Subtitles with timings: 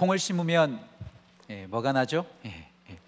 [0.00, 0.80] 콩을 심으면
[1.50, 2.24] 예, 뭐가 나죠?
[2.46, 2.98] 예, 예.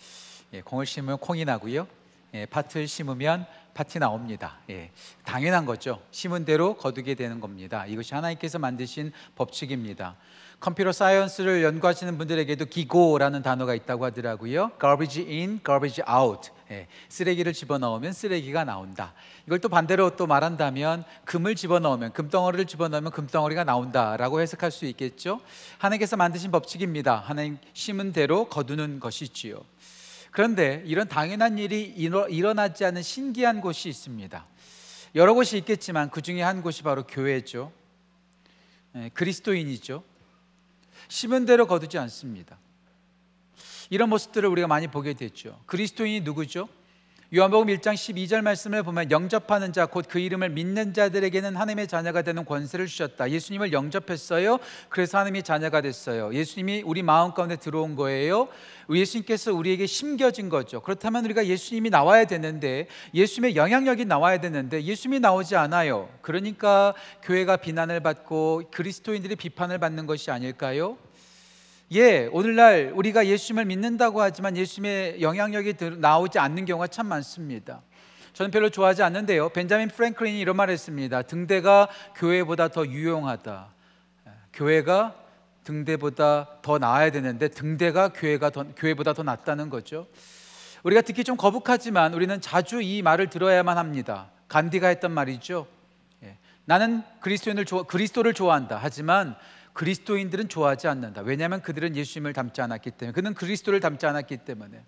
[0.53, 1.87] 예, 콩을 심으면 콩이 나고요.
[2.35, 4.59] 예, 팥을 심으면 팥이 나옵니다.
[4.69, 4.91] 예,
[5.25, 6.03] 당연한 거죠.
[6.11, 7.87] 심은 대로 거두게 되는 겁니다.
[7.87, 10.17] 이것이 하나님께서 만드신 법칙입니다.
[10.63, 14.71] 컴퓨터 사이언스를 연구하시는 분들에게도 기고라는 단어가 있다고 하더라고요.
[14.81, 16.51] garbage in, garbage out.
[16.71, 19.13] 예, 쓰레기를 집어넣으면 쓰레기가 나온다.
[19.47, 25.41] 이걸 또 반대로 또 말한다면 금을 집어넣으면 금덩어리를 집어넣으면 금덩어리가 나온다라고 해석할 수 있겠죠.
[25.79, 27.17] 하나님께서 만드신 법칙입니다.
[27.17, 29.65] 하나님 심은 대로 거두는 것이지요.
[30.31, 34.47] 그런데 이런 당연한 일이 일어나지 않은 신기한 곳이 있습니다.
[35.17, 37.73] 여러 곳이 있겠지만 그 중에 한 곳이 바로 교회죠.
[38.95, 40.12] 예, 그리스도인이죠.
[41.13, 42.59] 심은 대로 거두지 않습니다.
[43.91, 45.61] 이런 모습들을 우리가 많이 보게 됐죠.
[45.67, 46.71] 그리스도인이 누구죠?
[47.35, 52.45] 요한복음 1장 12절 말씀을 보면 영접하는 자 곧 그 이름을 믿는 자들에게는 하나님의 자녀가 되는
[52.45, 53.31] 권세를 주셨다.
[53.31, 54.59] 예수님을 영접했어요.
[54.91, 56.35] 그래서 하나님의 자녀가 됐어요.
[56.35, 58.49] 예수님이 우리 마음 가운데 들어온 거예요.
[58.91, 60.83] 예수님께서 우리에게 심겨진 거죠.
[60.83, 66.11] 그렇다면 우리가 예수님이 나와야 되는데 예수님의 영향력이 나와야 되는데 예수님이 나오지 않아요.
[66.21, 70.99] 그러니까 교회가 비난을 받고 그리스도인들이 비판을 받는 것이 아닐까요?
[71.95, 77.83] 예, 오늘날 우리가 예수님을 믿는다고 하지만 예수님의 영향력이 나오지 않는 경우가 참 많습니다.
[78.33, 79.51] 저는 별로 좋아하지 않는데요.
[79.51, 81.21] 벤자민 프랭클린이 이런 말을 했습니다.
[81.21, 83.69] 등대가 교회보다 더 유용하다.
[84.55, 85.15] 교회가
[85.65, 90.07] 등대보다 더 나아야 되는데 등대가 교회가 더, 교회보다 더 낫다는 거죠.
[90.85, 94.31] 우리가 듣기 좀 거북하지만 우리는 자주 이 말을 들어야만 합니다.
[94.49, 95.67] 간디가 했던 말이죠.
[96.25, 96.39] 예.
[96.65, 98.79] 나는 그리스도인을 그리스도를 좋아한다.
[98.81, 99.37] 하지만
[99.73, 101.23] 그리스도인들은 좋아하지 않는다.
[101.23, 104.85] 왜냐하면 그들은 예수님을 닮지 않았기 때문에 그는 그리스도를 닮지 않았기 때문에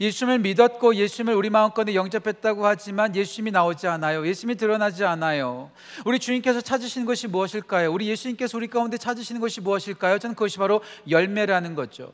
[0.00, 4.26] 예수님을 믿었고 예수님을 우리 마음껏에 영접했다고 하지만 예수님이 나오지 않아요.
[4.26, 5.70] 예수님이 드러나지 않아요.
[6.04, 7.92] 우리 주님께서 찾으시는 것이 무엇일까요?
[7.92, 10.18] 우리 예수님께서 우리 가운데 찾으시는 것이 무엇일까요?
[10.18, 12.12] 저는 그것이 바로 열매라는 거죠.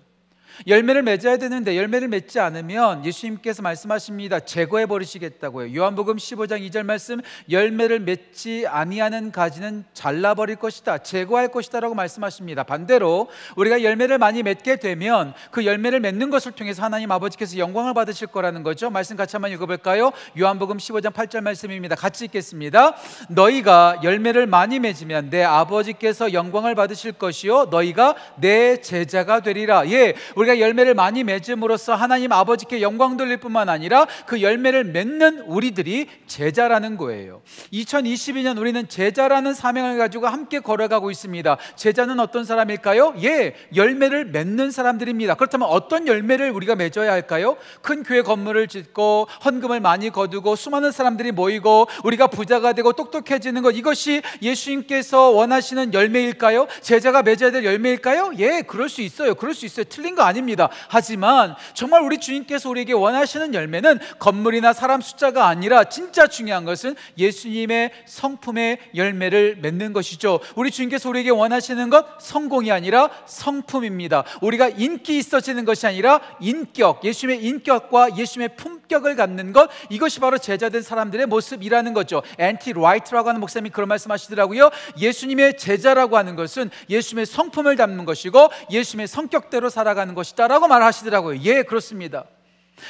[0.67, 4.41] 열매를 맺어야 되는데 열매를 맺지 않으면 예수님께서 말씀하십니다.
[4.41, 5.75] 제거해 버리시겠다고요.
[5.75, 7.21] 요한복음 15장 2절 말씀
[7.51, 10.99] 열매를 맺지 아니하는 가지는 잘라 버릴 것이다.
[10.99, 12.63] 제거할 것이다라고 말씀하십니다.
[12.63, 18.27] 반대로 우리가 열매를 많이 맺게 되면 그 열매를 맺는 것을 통해서 하나님 아버지께서 영광을 받으실
[18.29, 18.91] 거라는 거죠.
[18.91, 20.13] 말씀 같이 한번 읽어 볼까요?
[20.39, 21.97] 요한복음 15장 8절 말씀입니다.
[21.97, 22.97] 같이 읽겠습니다.
[23.29, 29.89] 너희가 열매를 많이 맺으면 내 아버지께서 영광을 받으실 것이요 너희가 내 제자가 되리라.
[29.91, 30.15] 예.
[30.43, 36.97] 우리가 열매를 많이 맺음으로써 하나님 아버지께 영광 돌릴 뿐만 아니라 그 열매를 맺는 우리들이 제자라는
[36.97, 37.43] 거예요.
[37.73, 41.57] 2022년 우리는 제자라는 사명을 가지고 함께 걸어가고 있습니다.
[41.77, 43.15] 제자는 어떤 사람일까요?
[43.23, 45.35] 예, 열매를 맺는 사람들입니다.
[45.35, 47.57] 그렇다면 어떤 열매를 우리가 맺어야 할까요?
[47.81, 53.71] 큰 교회 건물을 짓고 헌금을 많이 거두고 수많은 사람들이 모이고 우리가 부자가 되고 똑똑해지는 것
[53.73, 56.67] 이것이 예수님께서 원하시는 열매일까요?
[56.81, 58.33] 제자가 맺어야 될 열매일까요?
[58.39, 59.35] 예, 그럴 수 있어요.
[59.35, 59.85] 그럴 수 있어요.
[59.89, 60.69] 틀린 거 아 닙니다.
[60.89, 67.93] 하지만 정말 우리 주님께서 우리에게 원하시는 열매는 건물이나 사람 숫자가 아니라 진짜 중요한 것은 예수님의
[68.07, 70.41] 성품의 열매를 맺는 것이죠.
[70.57, 74.25] 우리 주님께서 우리에게 원하시는 것 성공이 아니라 성품입니다.
[74.41, 80.83] 우리가 인기 있어지는 것이 아니라 인격, 예수님의 인격과 예수님의 품격을 갖는 것 이것이 바로 제자된
[80.83, 82.23] 사람들의 모습이라는 거죠.
[82.39, 82.73] N.T.
[82.73, 84.71] Wright라고 하는 목사님이 그런 말씀하시더라고요.
[84.99, 90.22] 예수님의 제자라고 하는 것은 예수님의 성품을 닮는 것이고 예수님의 성격대로 살아가는 것.
[90.23, 91.41] 것이다 라고 말하시더라고요.
[91.43, 92.25] 예, 그렇습니다.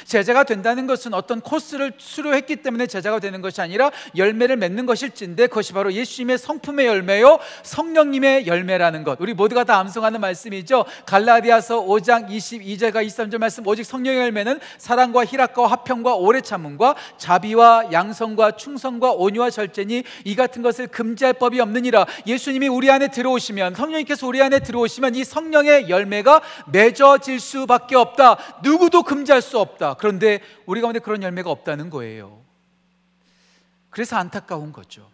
[0.05, 5.73] 제자가 된다는 것은 어떤 코스를 수료했기 때문에 제자가 되는 것이 아니라 열매를 맺는 것일진데 그것이
[5.73, 9.19] 바로 예수님의 성품의 열매요 성령님의 열매라는 것.
[9.21, 10.85] 우리 모두가 다 암송하는 말씀이죠.
[11.05, 13.65] 갈라디아서 5장 22절과 23절 말씀.
[13.67, 20.61] 오직 성령의 열매는 사랑과 희락과 화평과 오래 참음과 자비와 양성과 충성과 온유와 절제니 이 같은
[20.61, 22.05] 것을 금지할 법이 없느니라.
[22.27, 28.37] 예수님이 우리 안에 들어오시면 성령님께서 우리 안에 들어오시면 이 성령의 열매가 맺어질 수밖에 없다.
[28.63, 29.95] 누구도 금지할 수 없다 없다.
[29.95, 32.41] 그런데 우리 가운데 그런 열매가 없다는 거예요.
[33.89, 35.11] 그래서 안타까운 거죠.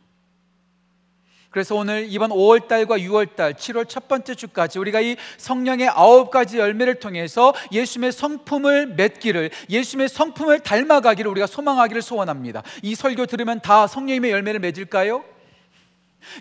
[1.50, 6.30] 그래서 오늘 이번 5월 달과 6월 달, 7월 첫 번째 주까지 우리가 이 성령의 아홉
[6.30, 12.62] 가지 열매를 통해서 예수님의 성품을 맺기를, 예수님의 성품을 닮아가기를 우리가 소망하기를 소원합니다.
[12.84, 15.26] 이 설교 들으면 다 성령님의 열매를 맺을까요?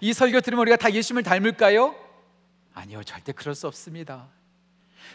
[0.03, 1.95] 이 설교 들으면 우리가 다 예수님을 닮을까요?
[2.75, 4.29] 아니요, 절대 그럴 수 없습니다.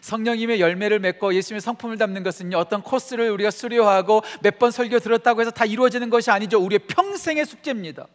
[0.01, 5.41] 성령님의 열매를 맺고 예수님의 성품을 담는 것은요 어떤 코스를 우리가 수료하고 몇 번 설교 들었다고
[5.41, 8.07] 해서 다 이루어지는 것이 아니죠 우리의 평생의 숙제입니다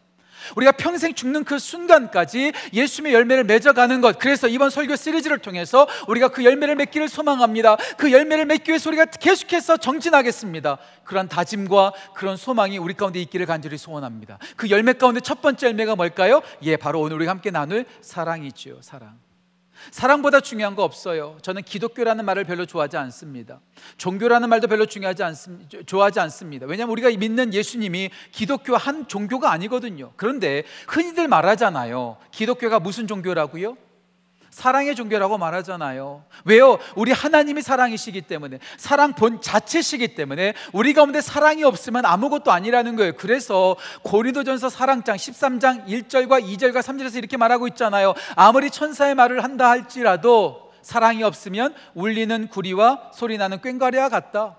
[0.55, 4.17] 우리가 평생 죽는 그 순간까지 예수님의 열매를 맺어가는 것.
[4.19, 7.75] 그래서 이번 설교 시리즈를 통해서 우리가 그 열매를 맺기를 소망합니다.
[7.97, 10.77] 그 열매를 맺기 위해서 우리가 계속해서 정진하겠습니다.
[11.03, 14.39] 그런 다짐과 그런 소망이 우리 가운데 있기를 간절히 소원합니다.
[14.55, 16.41] 그 열매 가운데 첫 번째 열매가 뭘까요?
[16.63, 18.79] 예, 바로 오늘 우리가 함께 나눌 사랑이죠.
[18.81, 19.28] 사랑.
[19.91, 21.37] 사랑보다 중요한 거 없어요.
[21.41, 23.59] 저는 기독교라는 말을 별로 좋아하지 않습니다.
[23.97, 25.79] 종교라는 말도 별로 중요하지 않습니다.
[25.85, 26.65] 좋아하지 않습니다.
[26.65, 30.13] 왜냐하면 우리가 믿는 예수님이 기독교 한 종교가 아니거든요.
[30.15, 32.17] 그런데 흔히들 말하잖아요.
[32.31, 33.77] 기독교가 무슨 종교라고요?
[34.59, 36.25] 사랑의 종교라고 말하잖아요.
[36.43, 36.79] 왜요?
[36.95, 43.13] 우리 하나님이 사랑이시기 때문에 사랑 본 자체시기 때문에 우리 가운데 사랑이 없으면 아무것도 아니라는 거예요.
[43.15, 48.13] 그래서 고린도전서 사랑장 13장 1절과 2절과 3절에서 이렇게 말하고 있잖아요.
[48.35, 54.57] 아무리 천사의 말을 한다 할지라도 사랑이 없으면 울리는 구리와 소리나는 꽹과리와 같다.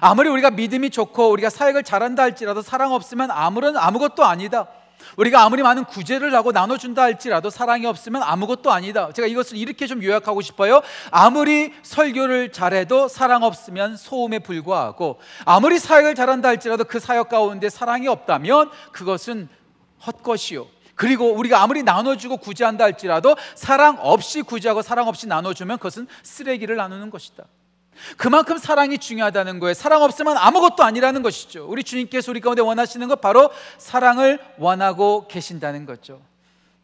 [0.00, 4.66] 아무리 우리가 믿음이 좋고 우리가 사역을 잘한다 할지라도 사랑 없으면 아무런 아무것도 아니다.
[5.16, 9.12] 우리가 아무리 많은 구제를 하고 나눠준다 할지라도 사랑이 없으면 아무것도 아니다.
[9.12, 10.82] 제가 이것을 이렇게 좀 요약하고 싶어요.
[11.10, 18.08] 아무리 설교를 잘해도 사랑 없으면 소음에 불과하고 아무리 사역을 잘한다 할지라도 그 사역 가운데 사랑이
[18.08, 19.48] 없다면 그것은
[20.06, 20.66] 헛것이요.
[20.94, 27.10] 그리고 우리가 아무리 나눠주고 구제한다 할지라도 사랑 없이 구제하고 사랑 없이 나눠주면 그것은 쓰레기를 나누는
[27.10, 27.44] 것이다.
[28.16, 29.74] 그만큼 사랑이 중요하다는 거예요.
[29.74, 31.66] 사랑 없으면 아무것도 아니라는 것이죠.
[31.68, 36.20] 우리 주님께서 우리 가운데 원하시는 것 바로 사랑을 원하고 계신다는 거죠.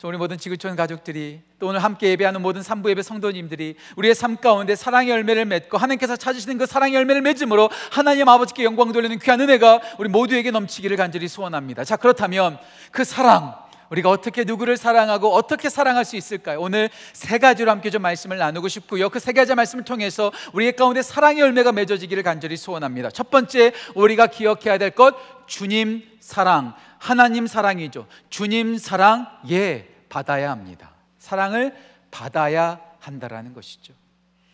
[0.05, 4.77] 우리 모든 지구촌 가족들이 또 오늘 함께 예배하는 모든 삼부 예배 성도님들이 우리의 삶 가운데
[4.77, 9.81] 사랑의 열매를 맺고 하나님께서 찾으시는 그 사랑의 열매를 맺음으로 하나님 아버지께 영광 돌리는 귀한 은혜가
[9.99, 11.85] 우리 모두에게 넘치기를 간절히 소원합니다.
[11.85, 12.59] 자 그렇다면
[12.91, 13.55] 그 사랑
[13.91, 16.61] 우리가 어떻게 누구를 사랑하고 어떻게 사랑할 수 있을까요?
[16.61, 19.09] 오늘 세 가지로 함께 좀 말씀을 나누고 싶고요.
[19.11, 23.11] 그 세 가지 말씀을 통해서 우리의 가운데 사랑의 열매가 맺어지기를 간절히 소원합니다.
[23.11, 25.15] 첫 번째 우리가 기억해야 될 것
[25.47, 28.07] 주님 사랑, 하나님 사랑이죠.
[28.31, 30.93] 주님 사랑 예 받아야 합니다.
[31.19, 31.75] 사랑을
[32.11, 33.93] 받아야 한다라는 것이죠.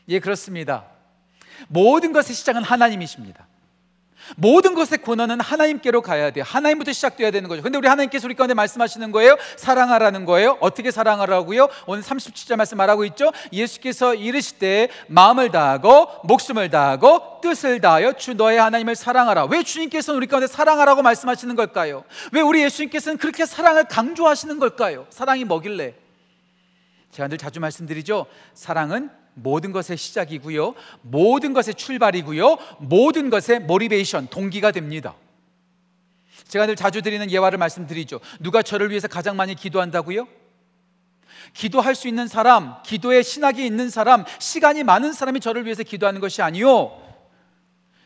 [0.08, 0.86] 예 그렇습니다.
[1.68, 3.46] 모든 것의 시작은 하나님이십니다.
[4.36, 6.44] 모든 것의 권한은 하나님께로 가야 돼요.
[6.46, 7.62] 하나님부터 시작돼야 되는 거죠.
[7.62, 9.36] 근데 우리 하나님께서 우리 가운데 말씀하시는 거예요.
[9.56, 10.56] 사랑하라는 거예요.
[10.60, 11.68] 어떻게 사랑하라고요?
[11.86, 13.32] 오늘 37절 말씀 말하고 있죠.
[13.52, 19.46] 예수께서 이르시되 마음을 다하고 목숨을 다하고 뜻을 다하여 주 너의 하나님을 사랑하라.
[19.46, 22.04] 왜 주님께서는 우리 가운데 사랑하라고 말씀하시는 걸까요?
[22.32, 25.06] 왜 우리 예수님께서는 그렇게 사랑을 강조하시는 걸까요?
[25.10, 25.94] 사랑이 뭐길래?
[27.12, 28.26] 제가 늘 자주 말씀드리죠.
[28.54, 30.74] 사랑은 모든 것의 시작이고요.
[31.02, 32.58] 모든 것의 출발이고요.
[32.78, 35.14] 모든 것의 모리베이션, 동기가 됩니다.
[36.48, 38.20] 제가 늘 자주 드리는 예화를 말씀드리죠.
[38.40, 40.26] 누가 저를 위해서 가장 많이 기도한다고요?
[41.54, 46.42] 기도할 수 있는 사람, 기도에 신학이 있는 사람, 시간이 많은 사람이 저를 위해서 기도하는 것이
[46.42, 47.00] 아니요.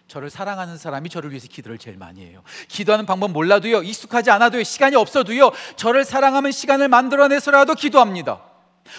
[0.06, 2.42] 저를 사랑하는 사람이 저를 위해서 기도를 제일 많이 해요.
[2.68, 8.42] 기도하는 방법 몰라도요, 익숙하지 않아도요, 시간이 없어도요, 저를 사랑하면 시간을 만들어내서라도 기도합니다.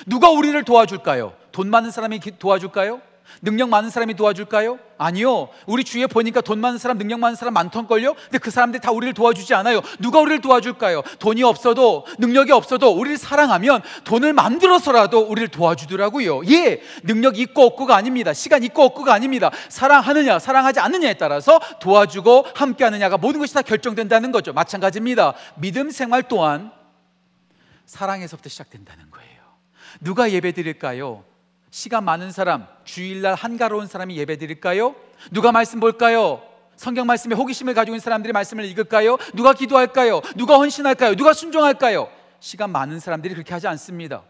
[0.05, 1.33] 누가 우리를 도와줄까요?
[1.51, 3.01] 돈 많은 사람이 도와줄까요?
[3.41, 4.79] 능력 많은 사람이 도와줄까요?
[4.97, 5.49] 아니요.
[5.65, 8.13] 우리 주위에 보니까 돈 많은 사람, 능력 많은 사람 많던걸요?
[8.13, 9.81] 근데 그 사람들이 다 우리를 도와주지 않아요.
[9.99, 11.01] 누가 우리를 도와줄까요?
[11.19, 16.45] 돈이 없어도, 능력이 없어도 우리를 사랑하면 돈을 만들어서라도 우리를 도와주더라고요.
[16.47, 16.81] 예.
[17.03, 18.33] 능력 있고 없고가 아닙니다.
[18.33, 19.51] 시간 있고 없고가 아닙니다.
[19.69, 24.53] 사랑하느냐, 사랑하지 않느냐에 따라서 도와주고 함께 하느냐가 모든 것이 다 결정된다는 거죠.
[24.53, 25.33] 마찬가지입니다.
[25.55, 26.71] 믿음 생활 또한
[27.85, 29.34] 사랑에서부터 시작된다는 거예요.
[30.01, 31.23] 누가 예배 드릴까요?
[31.71, 34.95] 시간 많은 사람, 주일날 한가로운 사람이 예배 드릴까요?
[35.31, 36.41] 누가 말씀 볼까요?
[36.75, 39.17] 성경 말씀에 호기심을 가지고 있는 사람들이 말씀을 읽을까요?
[39.33, 40.21] 누가 기도할까요?
[40.35, 41.15] 누가 헌신할까요?
[41.15, 42.09] 누가 순종할까요?
[42.39, 44.23] 시간 많은 사람들이 그렇게 하지 않습니다.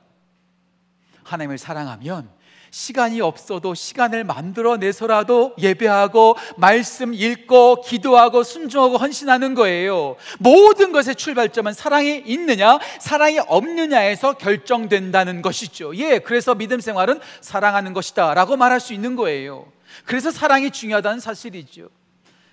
[1.23, 2.29] 하나님을 사랑하면
[2.75, 10.17] 시간이 없어도 시간을 만들어내서라도 예배하고 말씀 읽고 기도하고 순종하고 헌신하는 거예요.
[10.39, 15.95] 모든 것의 출발점은 사랑이 있느냐, 사랑이 없느냐에서 결정된다는 것이죠.
[15.95, 19.71] 예, 그래서 믿음 생활은 사랑하는 것이다 라고 말할 수 있는 거예요.
[20.03, 21.87] 그래서 사랑이 중요하다는 사실이죠.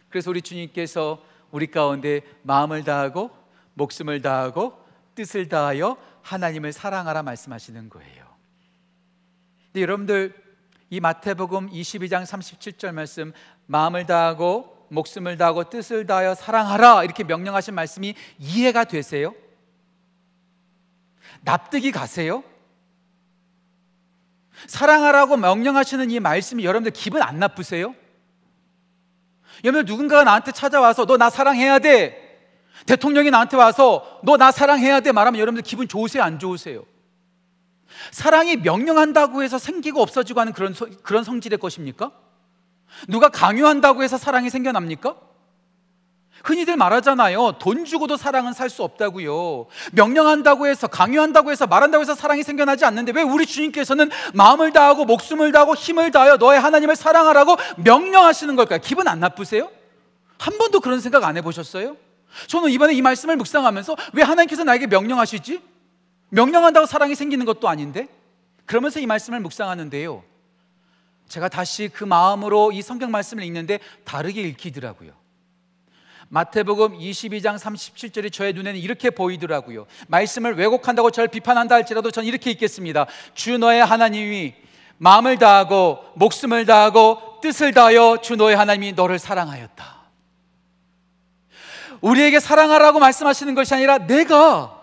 [0.09, 3.31] 그래서 우리 주님께서 우리 가운데 마음을 다하고
[3.75, 4.75] 목숨을 다하고
[5.17, 8.22] 뜻을 다하여 하나님을 사랑하라 말씀하시는 거예요.
[9.73, 10.35] 근데 여러분들
[10.91, 13.33] 이 마태복음 22장 37절 말씀
[13.67, 19.35] 마음을 다하고 목숨을 다하고 뜻을 다하여 사랑하라 이렇게 명령하신 말씀이 이해가 되세요?
[21.41, 22.45] 납득이 가세요?
[24.67, 27.95] 사랑하라고 명령하시는 이 말씀이 여러분들 기분 안 나쁘세요?
[29.64, 32.19] 여러분 누군가가 나한테 찾아와서 너 나 사랑해야 돼.
[32.87, 36.23] 대통령이 나한테 와서 너 나 사랑해야 돼 말하면 여러분들 기분 좋으세요?
[36.23, 36.85] 안 좋으세요?
[38.11, 42.12] 사랑이 명령한다고 해서 생기고 없어지고 하는 그런, 그런 성질의 것입니까?
[43.08, 45.16] 누가 강요한다고 해서 사랑이 생겨납니까?
[46.44, 47.52] 흔히들 말하잖아요.
[47.61, 49.66] 돈 주고도 사랑은 살 수 없다고요.
[49.92, 55.52] 명령한다고 해서, 강요한다고 해서, 말한다고 해서 사랑이 생겨나지 않는데 왜 우리 주님께서는 마음을 다하고, 목숨을
[55.52, 58.80] 다하고, 힘을 다하여 너의 하나님을 사랑하라고 명령하시는 걸까요?
[58.82, 59.70] 기분 안 나쁘세요?
[60.38, 61.96] 한 번도 그런 생각 안 해보셨어요?
[62.46, 65.61] 저는 이번에 이 말씀을 묵상하면서 왜 하나님께서 나에게 명령하시지?
[66.32, 68.08] 명령한다고 사랑이 생기는 것도 아닌데
[68.64, 70.24] 그러면서 이 말씀을 묵상하는데요.
[71.28, 75.12] 제가 다시 그 마음으로 이 성경 말씀을 읽는데 다르게 읽히더라고요.
[76.28, 79.86] 마태복음 22장 37절이 저의 눈에는 이렇게 보이더라고요.
[80.08, 83.06] 말씀을 왜곡한다고 저를 비판한다 할지라도 전 이렇게 읽겠습니다.
[83.34, 84.54] 주 너의 하나님이
[84.96, 90.00] 마음을 다하고 목숨을 다하고 뜻을 다하여 주 너의 하나님이 너를 사랑하였다.
[92.00, 94.81] 우리에게 사랑하라고 말씀하시는 것이 아니라 내가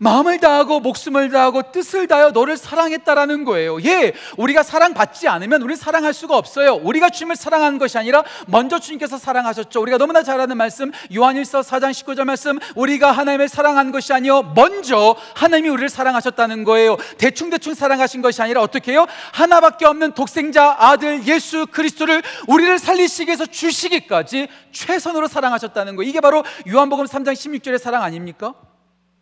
[0.00, 3.82] 마음을 다하고 목숨을 다하고 뜻을 다하여 너를 사랑했다라는 거예요.
[3.84, 6.74] 예, 우리가 사랑받지 않으면 우리 사랑할 수가 없어요.
[6.74, 9.80] 우리가 주님을 사랑하는 것이 아니라 먼저 주님께서 사랑하셨죠.
[9.80, 15.16] 우리가 너무나 잘 아는 말씀 요한일서 4장 19절 말씀 우리가 하나님을 사랑한 것이 아니요 먼저
[15.34, 16.96] 하나님이 우리를 사랑하셨다는 거예요.
[17.18, 19.06] 대충 대충 사랑하신 것이 아니라 어떻게 해요?
[19.32, 26.08] 하나밖에 없는 독생자 아들 예수 그리스도를 우리를 살리시기 위해서 주시기까지 최선으로 사랑하셨다는 거예요.
[26.08, 28.54] 이게 바로 요한복음 3장 16절의 사랑 아닙니까?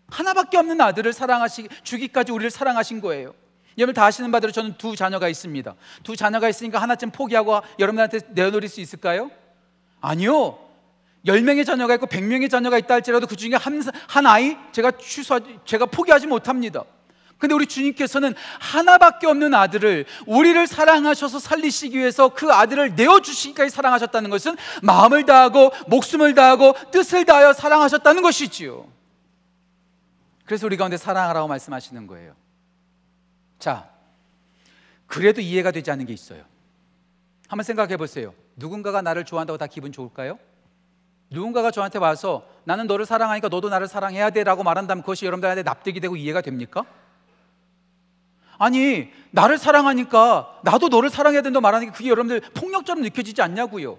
[0.09, 3.35] 하나밖에 없는 아들을 사랑하시 주기까지 우리를 사랑하신 거예요.
[3.79, 5.75] 여러분 다 아시는 바대로 저는 두 자녀가 있습니다.
[6.03, 9.31] 두 자녀가 있으니까 하나쯤 포기하고 여러분한테 내어놓을 수 있을까요?
[10.01, 10.59] 아니요.
[11.27, 15.87] 10명의 자녀가 있고 100명의 자녀가 있다 할지라도 그 중에 한, 한 아이 제가 취소 제가
[15.87, 16.85] 포기하지 못합니다.
[17.39, 24.31] 근데 우리 주님께서는 하나밖에 없는 아들을 우리를 사랑하셔서 살리시기 위해서 그 아들을 내어 주시기까지 사랑하셨다는
[24.31, 28.96] 것은 마음을 다하고 목숨을 다하고 뜻을 다하여 사랑하셨다는 것이지요.
[30.47, 32.35] 그래서 우리 가운데 사랑하라고 말씀하시는 거예요.
[33.59, 33.91] 자,
[35.07, 36.45] 그래도 이해가 되지 않는 게 있어요.
[37.49, 38.33] 한번 생각해 보세요.
[38.57, 40.39] 누군가가 나를 좋아한다고 다 기분 좋을까요?
[41.31, 46.01] 누군가가 저한테 와서 나는 너를 사랑하니까 너도 나를 사랑해야 돼 라고 말한다면 그것이 여러분들한테 납득이
[46.01, 46.85] 되고 이해가 됩니까?
[48.59, 53.99] 아니, 나를 사랑하니까 나도 너를 사랑해야 된다고 말하는 게 그게 여러분들 폭력처럼 느껴지지 않냐고요.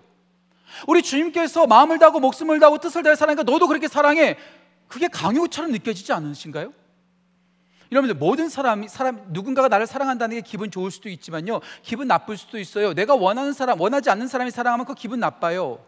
[0.87, 4.37] 우리 주님께서 마음을 다하고 목숨을 다하고 뜻을 다해 사랑하니까 너도 그렇게 사랑해.
[4.87, 6.73] 그게 강요처럼 느껴지지 않으신가요?
[7.91, 12.59] 여러분들 모든 사람이 사람 누군가가 나를 사랑한다는 게 기분 좋을 수도 있지만요 기분 나쁠 수도
[12.59, 12.93] 있어요.
[12.93, 15.79] 내가 원하는 사람 원하지 않는 사람이 사랑하면 그 기분 나빠요.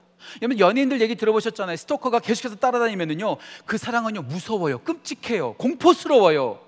[0.41, 1.75] 여러분 연예인들 얘기 들어보셨잖아요.
[1.77, 6.59] 스토커가 계속해서 따라다니면은요 그 사랑은요 무서워요, 끔찍해요, 공포스러워요.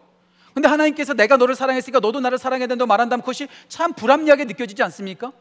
[0.54, 5.32] 근데 하나님께서 내가 너를 사랑했으니까 너도 나를 사랑해야 된다고 말한다면 그것이 참 불합리하게 느껴지지 않습니까?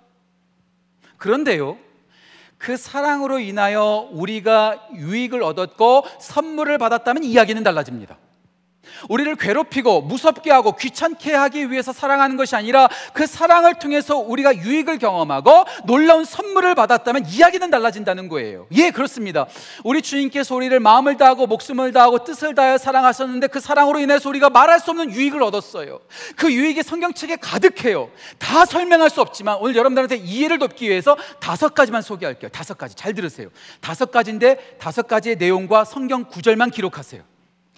[1.16, 1.78] 그런데요
[2.61, 8.19] 그 사랑으로 인하여 우리가 유익을 얻었고 선물을 받았다면 이야기는 달라집니다.
[9.09, 14.99] 우리를 괴롭히고 무섭게 하고 귀찮게 하기 위해서 사랑하는 것이 아니라 그 사랑을 통해서 우리가 유익을
[14.99, 18.66] 경험하고 놀라운 선물을 받았다면 이야기는 달라진다는 거예요.
[18.73, 19.47] 예, 그렇습니다.
[19.85, 24.80] 우리 주님께서 우리를 마음을 다하고 목숨을 다하고 뜻을 다하여 사랑하셨는데 그 사랑으로 인해서 우리가 말할
[24.80, 26.00] 수 없는 유익을 얻었어요.
[26.37, 28.11] 그 유익이 성경책에 가득해요.
[28.38, 32.50] 다 설명할 수 없지만 오늘 여러분들한테 이해를 돕기 위해서 다섯 가지만 소개할게요.
[32.50, 32.95] 다섯 가지.
[32.95, 33.49] 잘 들으세요.
[33.80, 37.30] 다섯 가지인데 다섯 가지의 내용과 성경 구절만 기록하세요.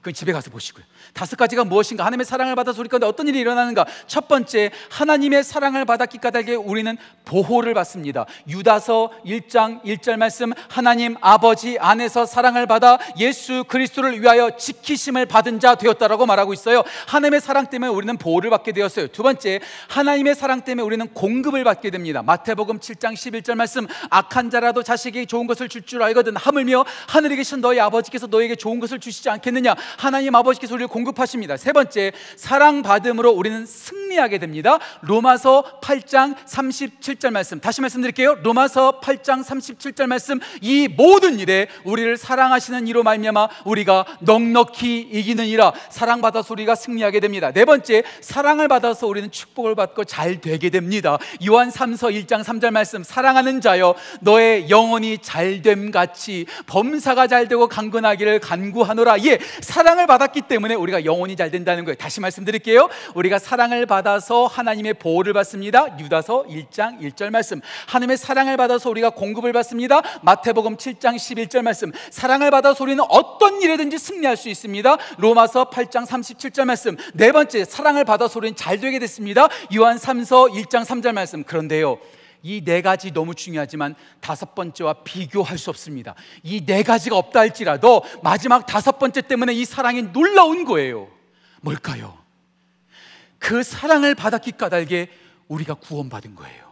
[0.03, 0.85] 그 집에 가서 보시고요.
[1.15, 2.05] 다섯 가지가 무엇인가?
[2.05, 3.87] 하나님의 사랑을 받아서 우리 가운데 어떤 일이 일어나는가?
[4.09, 8.27] 첫 번째, 하나님의 사랑을 받았기 까닭에 우리는 보호를 받습니다.
[8.49, 15.77] 유다서 1장 1절 말씀, 하나님 아버지 안에서 사랑을 받아 예수 그리스도를 위하여 지키심을 받은 자
[15.77, 16.83] 되었다라고 말하고 있어요.
[17.07, 19.09] 하나님의 사랑 때문에 우리는 보호를 받게 되었어요.
[19.09, 22.23] 두 번째, 하나님의 사랑 때문에 우리는 공급을 받게 됩니다.
[22.23, 27.61] 마태복음 7장 11절 말씀, 악한 자라도 자식에게 좋은 것을 줄 줄 알거든 하물며 하늘에 계신
[27.61, 29.75] 너희 아버지께서 너에게 좋은 것을 주시지 않겠느냐?
[29.97, 31.57] 하나님 아버지께서 우리를 공급하십니다.
[31.57, 34.79] 세 번째, 사랑받음으로 우리는 승리하게 됩니다.
[35.03, 37.61] 로마서 8장 37절 말씀.
[37.61, 38.39] 다시 말씀드릴게요.
[38.43, 40.41] 로마서 8장 37절 말씀.
[40.61, 47.53] 이 모든 일에 우리를 사랑하시는 이로 말미암아 우리가 넉넉히 이기는 이라 사랑받아서 우리가 승리하게 됩니다.
[47.53, 51.19] 네 번째, 사랑을 받아서 우리는 축복을 받고 잘 되게 됩니다.
[51.47, 53.03] 요한 3서 1장 3절 말씀.
[53.03, 59.25] 사랑하는 자여 너의 영혼이 잘됨 같이 범사가 잘 되고 강건하기를 간구하노라.
[59.25, 61.97] 예, 사랑 을 받았기 때문에 우리가 영혼이 잘 된다는 거예요.
[61.97, 62.89] 다시 말씀드릴게요.
[63.15, 65.99] 우리가 사랑을 받아서 하나님의 보호를 받습니다.
[65.99, 67.61] 유다서 1장 1절 말씀.
[67.89, 70.03] 하나님의 사랑을 받아서 우리가 공급을 받습니다.
[70.23, 71.91] 마태복음 7장 11절 말씀.
[72.11, 74.97] 사랑을 받아서 우리는 어떤 일에든지 승리할 수 있습니다.
[75.19, 76.97] 로마서 8장 37절 말씀.
[77.15, 79.49] 네 번째, 사랑을 받아서 우리는 잘 되게 됐습니다.
[79.75, 81.43] 요한 3서 1장 3절 말씀.
[81.45, 81.99] 그런데요.
[82.43, 86.15] 이 네 가지 너무 중요하지만 다섯 번째와 비교할 수 없습니다.
[86.43, 91.09] 이 네 가지가 없다 할지라도 마지막 다섯 번째 때문에 이 사랑이 놀라운 거예요.
[91.61, 92.19] 뭘까요?
[93.39, 95.09] 그 사랑을 받았기 까닭에
[95.49, 96.72] 우리가 구원받은 거예요.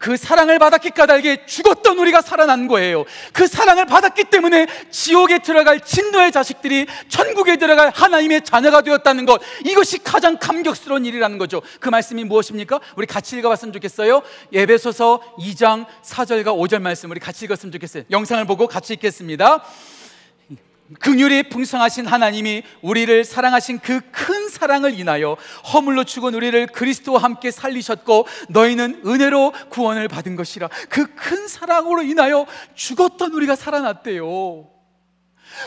[0.00, 3.04] 그 사랑을 받았기 까닭에 죽었던 우리가 살아난 거예요.
[3.34, 9.42] 그 사랑을 받았기 때문에 지옥에 들어갈 진노의 자식들이 천국에 들어갈 하나님의 자녀가 되었다는 것.
[9.66, 11.60] 이것이 가장 감격스러운 일이라는 거죠.
[11.80, 12.80] 그 말씀이 무엇입니까?
[12.96, 14.22] 우리 같이 읽어봤으면 좋겠어요.
[14.54, 18.04] 예배소서 2장 4절과 5절 말씀 우리 같이 읽었으면 좋겠어요.
[18.10, 19.62] 영상을 보고 같이 읽겠습니다.
[20.98, 25.36] 긍휼이 풍성하신 하나님이 우리를 사랑하신 그 큰 사랑을 인하여
[25.72, 32.46] 허물로 죽은 우리를 그리스도와 함께 살리셨고 너희는 은혜로 구원을 받은 것이라 그 큰 사랑으로 인하여
[32.74, 34.79] 죽었던 우리가 살아났대요.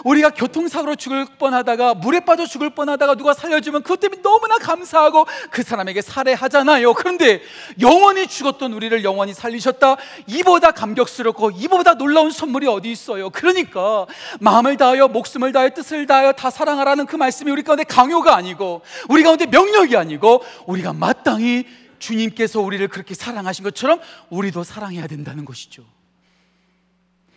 [0.03, 5.63] 우리가 교통사고로 죽을 뻔하다가 물에 빠져 죽을 뻔하다가 누가 살려주면 그것 때문에 너무나 감사하고 그
[5.63, 6.93] 사람에게 살해하잖아요.
[6.93, 7.41] 그런데
[7.79, 9.97] 영원히 죽었던 우리를 영원히 살리셨다.
[10.27, 13.29] 이보다 감격스럽고 이보다 놀라운 선물이 어디 있어요?
[13.29, 14.05] 그러니까
[14.39, 19.23] 마음을 다하여 목숨을 다하여 뜻을 다하여 다 사랑하라는 그 말씀이 우리 가운데 강요가 아니고 우리
[19.23, 21.65] 가운데 명령이 아니고 우리가 마땅히
[21.99, 23.99] 주님께서 우리를 그렇게 사랑하신 것처럼
[24.29, 25.83] 우리도 사랑해야 된다는 것이죠.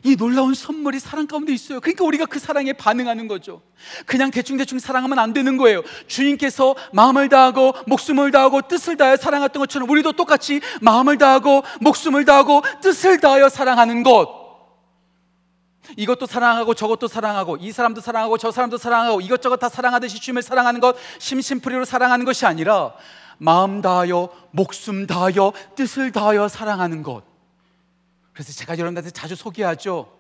[0.07, 1.81] 이 놀라운 선물이 사랑 가운데 있어요.
[1.81, 3.61] 그러니까 우리가 그 사랑에 반응하는 거죠.
[4.07, 5.83] 그냥 대충대충 사랑하면 안 되는 거예요.
[6.07, 12.63] 주님께서 마음을 다하고 목숨을 다하고 뜻을 다하여 사랑했던 것처럼 우리도 똑같이 마음을 다하고 목숨을 다하고
[12.81, 14.47] 뜻을 다하여 사랑하는 것.
[15.97, 20.81] 이것도 사랑하고 저것도 사랑하고 이 사람도 사랑하고 저 사람도 사랑하고 이것저것 다 사랑하듯이 주님을 사랑하는
[20.81, 22.93] 것 심심풀이로 사랑하는 것이 아니라
[23.39, 27.36] 마음 다하여 목숨 다하여 뜻을 다하여 사랑하는 것.
[28.37, 30.13] 그래서 제가 여러분들한테 자주 소개하죠.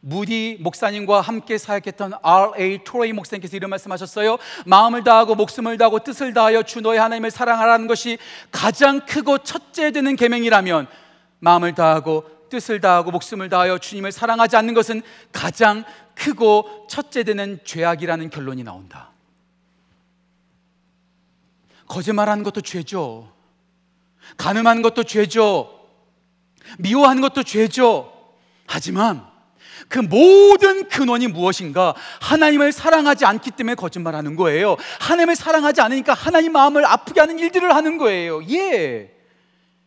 [0.00, 2.80] 무디 목사님과 함께 사역했던 R.A.
[2.82, 4.38] 토레이 목사님께서 이런 말씀하셨어요.
[4.66, 8.18] 마음을 다하고 목숨을 다하고 뜻을 다하여 주 너의 하나님을 사랑하라는 것이
[8.50, 10.88] 가장 크고 첫째 되는 계명이라면
[11.38, 15.84] 마음을 다하고 뜻을 다하고 목숨을 다하여 주님을 사랑하지 않는 것은 가장
[16.16, 19.12] 크고 첫째 되는 죄악이라는 결론이 나온다.
[21.86, 23.32] 거짓말하는 것도 죄죠.
[24.36, 25.75] 가늠하는 것도 죄죠.
[26.78, 28.12] 미워하는 것도 죄죠.
[28.66, 29.26] 하지만
[29.88, 31.94] 그 모든 근원이 무엇인가?
[32.20, 34.76] 하나님을 사랑하지 않기 때문에 거짓말하는 거예요.
[35.00, 38.42] 하나님을 사랑하지 않으니까 하나님 마음을 아프게 하는 일들을 하는 거예요.
[38.50, 39.14] 예.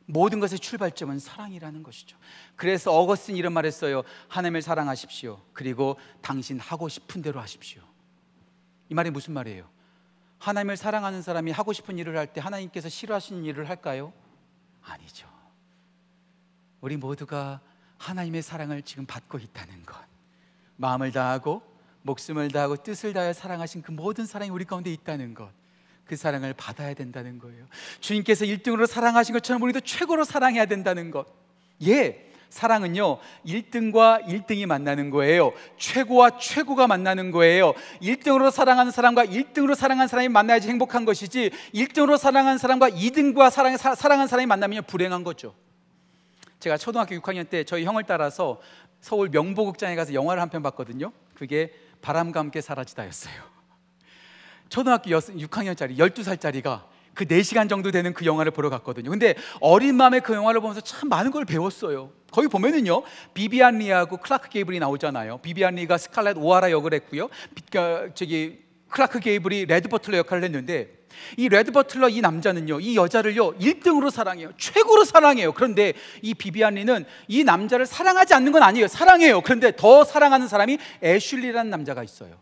[0.06, 2.18] 모든 것의 출발점은 사랑이라는 것이죠.
[2.56, 4.04] 그래서 어거스틴 이런 말 했어요.
[4.28, 5.40] 하나님을 사랑하십시오.
[5.54, 7.82] 그리고 당신 하고 싶은 대로 하십시오.
[8.90, 9.70] 이 말이 무슨 말이에요?
[10.40, 14.14] 하나님을 사랑하는 사람이 하고 싶은 일을 할 때 하나님께서 싫어하시는 일을 할까요?
[14.82, 15.28] 아니죠.
[16.82, 17.62] 우리 모두가
[17.98, 19.98] 하나님의 사랑을 지금 받고 있다는 것.
[20.78, 21.62] 마음을 다하고
[22.04, 25.52] 목숨을 다하고 뜻을 다하여 사랑하신 그 모든 사랑이 우리 가운데 있다는 것.
[26.06, 27.68] 그 사랑을 받아야 된다는 거예요.
[28.00, 31.28] 주님께서 1등으로 사랑하신 것처럼 우리도 최고로 사랑해야 된다는 것.
[31.86, 32.26] 예.
[32.50, 35.54] 사랑은요, 1등과 1등이 만나는 거예요.
[35.78, 37.74] 최고와 최고가 만나는 거예요.
[38.02, 44.28] 1등으로 사랑하는 사람과 1등으로 사랑하는 사람이 만나야지 행복한 것이지, 1등으로 사랑하는 사람과 2등과 사랑, 사랑하는
[44.28, 45.54] 사람이 만나면 불행한 거죠.
[46.60, 48.60] 제가 초등학교 6학년 때 저희 형을 따라서
[49.02, 51.12] 서울 명보극장에 가서 영화를 한 편 봤거든요.
[51.34, 53.34] 그게 바람과 함께 사라지다였어요.
[54.70, 59.10] 초등학교 6학년짜리 12살짜리가 그 4시간 정도 되는 그 영화를 보러 갔거든요.
[59.10, 62.12] 근데 어린 마음에 그 영화를 보면서 참 많은 걸 배웠어요.
[62.32, 65.40] 거기 보면은요, 비비안 리하고 클라크 게이블이 나오잖아요.
[65.40, 67.30] 비비안 리가 스칼렛 오하라 역을 했고요.
[67.72, 70.99] 그, 저기 클라크 게이블이 레트 버틀러 역할을 했는데
[71.38, 74.52] 이 레트 버틀러 이 남자는요, 이 여자를요, 1등으로 사랑해요.
[74.58, 75.54] 최고로 사랑해요.
[75.54, 78.88] 그런데 이 비비안리는 이 남자를 사랑하지 않는 건 아니에요.
[78.88, 79.42] 사랑해요.
[79.42, 82.38] 그런데 더 사랑하는 사람이 애슐리라는 남자가 있어요.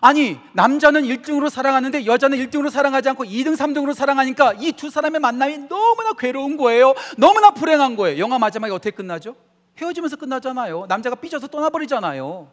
[0.00, 5.68] 아니, 남자는 1등으로 사랑하는데 여자는 1등으로 사랑하지 않고 2등, 3등으로 사랑하니까 이 두 사람의 만남이
[5.68, 6.94] 너무나 괴로운 거예요.
[7.16, 8.18] 너무나 불행한 거예요.
[8.18, 9.34] 영화 마지막에 어떻게 끝나죠?
[9.80, 10.86] 헤어지면서 끝나잖아요.
[10.88, 12.50] 남자가 삐져서 떠나버리잖아요.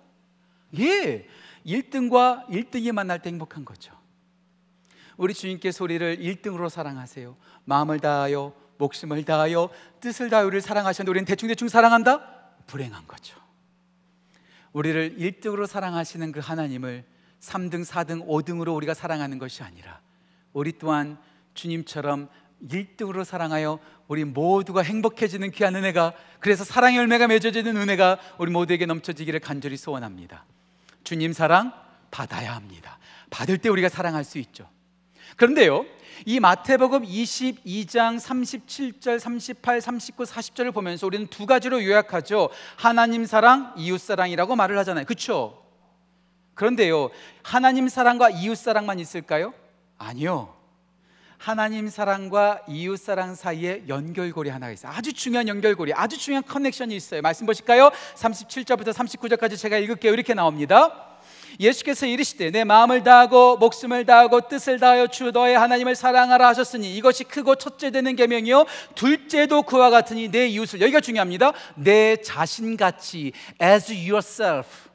[0.80, 1.26] 예.
[1.65, 3.93] 1등과 1등이 만날 때 행복한 거죠.
[5.17, 7.36] 우리 주님께서 우리를 1등으로 사랑하세요.
[7.65, 12.21] 마음을 다하여 목숨을 다하여 뜻을 다하여 우리를 사랑하셨는데 우리는 대충대충 사랑한다?
[12.67, 13.38] 불행한 거죠.
[14.73, 17.06] 우리를 1등으로 사랑하시는 그 하나님을
[17.39, 20.02] 3등, 4등, 5등으로 우리가 사랑하는 것이 아니라
[20.54, 21.17] 우리 또한
[21.54, 22.30] 주님처럼
[22.67, 29.39] 1등으로 사랑하여 우리 모두가 행복해지는 귀한 은혜가 그래서 사랑의 열매가 맺어지는 은혜가 우리 모두에게 넘쳐지기를
[29.39, 30.45] 간절히 소원합니다.
[31.04, 31.73] 주님 사랑
[32.12, 32.97] 받아야 합니다.
[33.30, 34.69] 받을 때 우리가 사랑할 수 있죠.
[35.36, 35.86] 그런데요,
[36.26, 42.50] 이 마태복음 22장 37절, 38, 39, 40절을 보면서 우리는 두 가지로 요약하죠.
[42.76, 45.06] 하나님 사랑, 이웃 사랑이라고 말을 하잖아요.
[45.06, 45.62] 그렇죠?
[46.54, 47.10] 그런데요,
[47.41, 49.54] 하나님 사랑과 이웃 사랑만 있을까요?
[49.98, 50.54] 아니요.
[51.38, 54.93] 하나님 사랑과 이웃 사랑 사이에 연결고리 하나가 있어요.
[54.93, 57.22] 아주 중요한 연결고리, 아주 중요한 커넥션이 있어요.
[57.22, 57.91] 말씀 보실까요?
[58.15, 60.13] 37절부터 39절까지 제가 읽을게요.
[60.13, 61.12] 이렇게 나옵니다.
[61.60, 67.24] 예수께서 이르시되 내 마음을 다하고 목숨을 다하고 뜻을 다하여 주 너의 하나님을 사랑하라 하셨으니 이것이
[67.24, 71.54] 크고 첫째 되는 계명이요 둘째도 그와 같으니 내 이웃을 여기가 중요합니다.
[71.76, 74.94] 내 자신같이 as yourself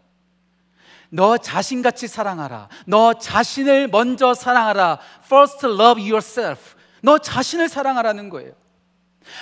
[1.10, 2.68] 너 자신같이 사랑하라.
[2.86, 4.98] 너 자신을 먼저 사랑하라.
[5.24, 6.76] First love yourself.
[7.02, 8.52] 너 자신을 사랑하라는 거예요.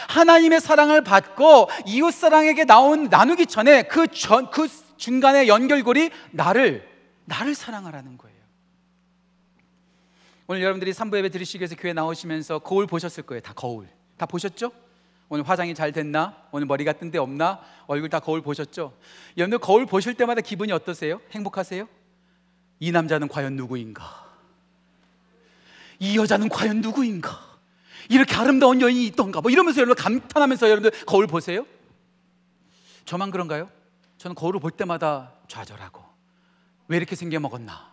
[0.09, 6.96] 하나님의 사랑을 받고 이웃 사랑에게 나온 나누기 전에 그 전, 그 중간에 연결고리 나를
[7.27, 8.37] 나를 사랑하라는 거예요.
[10.49, 13.41] 오늘 여러분들이 삼부 예배 드리시기 위해서 교회 나오시면서 거울 보셨을 거예요.
[13.43, 13.89] 다 거울.
[14.17, 14.71] 다 보셨죠?
[15.29, 16.37] 오늘 화장이 잘 됐나?
[16.53, 17.61] 오늘 머리가 뜬 데 없나?
[17.89, 18.97] 얼굴 다 거울 보셨죠?
[19.37, 21.21] 여러분들 거울 보실 때마다 기분이 어떠세요?
[21.33, 21.89] 행복하세요?
[22.79, 24.25] 이 남자는 과연 누구인가?
[25.99, 27.41] 이 여자는 과연 누구인가?
[28.09, 29.41] 이렇게 아름다운 여인이 있던가?
[29.41, 31.67] 뭐 이러면서 여러분 감탄하면서 여러분들 거울 보세요?
[33.05, 33.69] 저만 그런가요?
[34.19, 36.05] 저는 거울을 볼 때마다 좌절하고
[36.89, 37.93] 왜 이렇게 생겨 먹었나?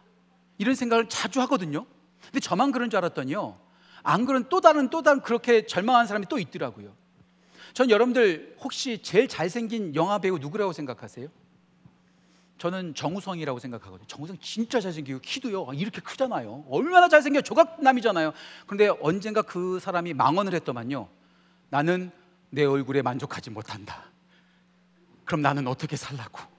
[0.57, 1.85] 이런 생각을 자주 하거든요.
[2.25, 3.59] 근데 저만 그런 줄 알았더니요.
[4.03, 6.93] 안 그런 또 다른 또 다른 그렇게 절망한 사람이 또 있더라고요.
[7.73, 11.27] 전 여러분들 혹시 제일 잘생긴 영화 배우 누구라고 생각하세요?
[12.59, 14.07] 저는 정우성이라고 생각하거든요.
[14.07, 16.65] 정우성 진짜 잘생기고 키도요 이렇게 크잖아요.
[16.69, 18.31] 얼마나 잘생겨 조각남이잖아요.
[18.67, 21.09] 그런데 언젠가 그 사람이 망언을 했더만요.
[21.69, 22.11] 나는
[22.51, 24.05] 내 얼굴에 만족하지 못한다.
[25.25, 26.52] 그럼 나는 어떻게 살라고?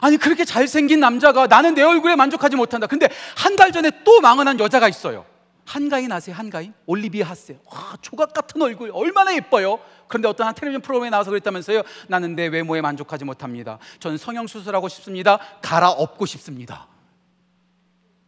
[0.00, 2.86] 아니 그렇게 잘생긴 남자가 나는 내 얼굴에 만족하지 못한다.
[2.86, 5.24] 근데 한 달 전에 또 망언한 여자가 있어요.
[5.64, 6.36] 한가인 아세요?
[6.36, 6.74] 한가인?
[6.84, 7.58] 올리비아 하세.
[7.64, 9.80] 와, 조각 같은 얼굴 얼마나 예뻐요.
[10.08, 11.82] 그런데 어떤 한 텔레비전 프로그램에 나와서 그랬다면서요.
[12.08, 13.78] 나는 내 외모에 만족하지 못합니다.
[13.98, 15.38] 저는 성형 수술하고 싶습니다.
[15.62, 16.86] 갈아엎고 싶습니다.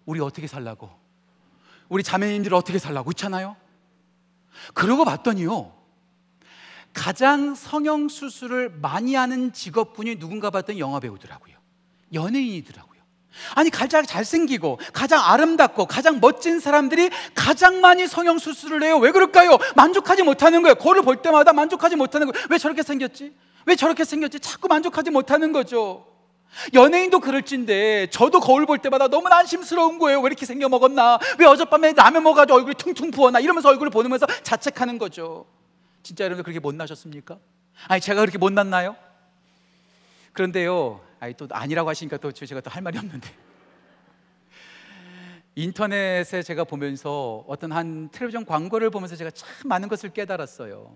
[0.06, 0.90] 우리 어떻게 살라고?
[1.90, 3.04] 우리 자매님들 어떻게 살라고?
[3.04, 3.54] 그렇잖아요.
[4.74, 5.72] 그러고 봤더니요.
[6.94, 11.57] 가장 성형 수술을 많이 하는 직업군이 누군가 봤더니 영화 배우더라고요.
[12.12, 12.98] 연예인이더라고요.
[13.54, 18.98] 아니 가장 잘생기고 가장 아름답고 가장 멋진 사람들이 가장 많이 성형 수술을 해요.
[18.98, 19.58] 왜 그럴까요?
[19.76, 20.74] 만족하지 못하는 거예요.
[20.74, 22.46] 거울을 볼 때마다 만족하지 못하는 거예요.
[22.50, 23.32] 왜 저렇게 생겼지?
[23.66, 24.40] 왜 저렇게 생겼지?
[24.40, 26.06] 자꾸 만족하지 못하는 거죠.
[26.74, 30.20] 연예인도 그럴진데 저도 거울 볼 때마다 너무 안심스러운 거예요.
[30.20, 31.18] 왜 이렇게 생겨 먹었나?
[31.38, 33.40] 왜 어젯밤에 라면 먹어가지고 얼굴이 퉁퉁 부었나?
[33.40, 35.46] 이러면서 얼굴을 보면서 자책하는 거죠.
[36.02, 37.38] 진짜 여러분들 그렇게 못나셨습니까?
[37.86, 38.96] 아니 제가 그렇게 못났나요?
[40.32, 43.28] 그런데요, 아니 또 아니라고 하시니까 또 제가 또 할 말이 없는데
[45.54, 50.94] 인터넷에 제가 보면서 어떤 한 텔레비전 광고를 보면서 제가 참 많은 것을 깨달았어요.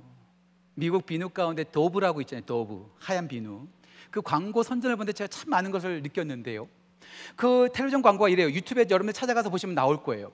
[0.75, 2.45] 미국 비누 가운데 도브라고 있잖아요.
[2.47, 3.67] 도브 하얀 비누.
[4.11, 6.69] 그 광고 선전을 보는데 제가 참 많은 것을 느꼈는데요.
[7.35, 8.51] 그 텔레비전 광고가 이래요.
[8.51, 10.31] 유튜브에 여러분들 찾아가서 보시면 나올 거예요.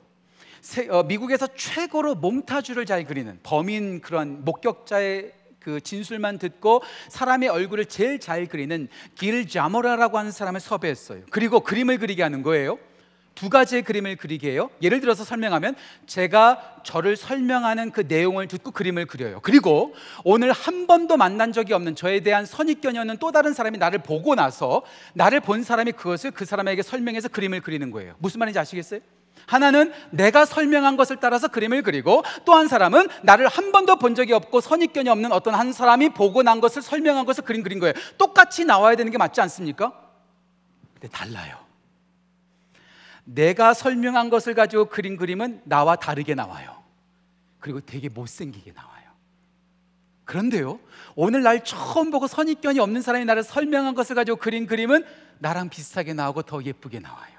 [0.60, 7.86] 세, 어, 미국에서 최고로 몽타주를 잘 그리는 범인 그런 목격자의 그 진술만 듣고 사람의 얼굴을
[7.86, 11.22] 제일 잘 그리는 길 자모라라고 하는 사람을 섭외했어요.
[11.30, 12.78] 그리고 그림을 그리게 하는 거예요.
[13.38, 14.68] 두 가지의 그림을 그리게 해요.
[14.82, 19.38] 예를 들어서 설명하면 제가 저를 설명하는 그 내용을 듣고 그림을 그려요.
[19.42, 19.94] 그리고
[20.24, 24.34] 오늘 한 번도 만난 적이 없는 저에 대한 선입견이 없는 또 다른 사람이 나를 보고
[24.34, 24.82] 나서
[25.14, 28.16] 나를 본 사람이 그것을 그 사람에게 설명해서 그림을 그리는 거예요.
[28.18, 29.00] 무슨 말인지 아시겠어요?
[29.48, 34.34] 하나는 내가 설명한 것을 따라서 그림을 그리고 또 한 사람은 나를 한 번도 본 적이
[34.34, 37.94] 없고 선입견이 없는 어떤 한 사람이 보고 난 것을 설명한 것을 그림 그린 거예요.
[38.18, 39.92] 똑같이 나와야 되는 게 맞지 않습니까?
[40.94, 41.56] 근데 달라요.
[43.24, 46.82] 내가 설명한 것을 가지고 그린 그림은 나와 다르게 나와요.
[47.58, 48.98] 그리고 되게 못생기게 나와요.
[50.24, 50.78] 그런데요,
[51.14, 55.06] 오늘 날 처음 보고 선입견이 없는 사람이 나를 설명한 것을 가지고 그린 그림은
[55.38, 57.37] 나랑 비슷하게 나오고 더 예쁘게 나와요.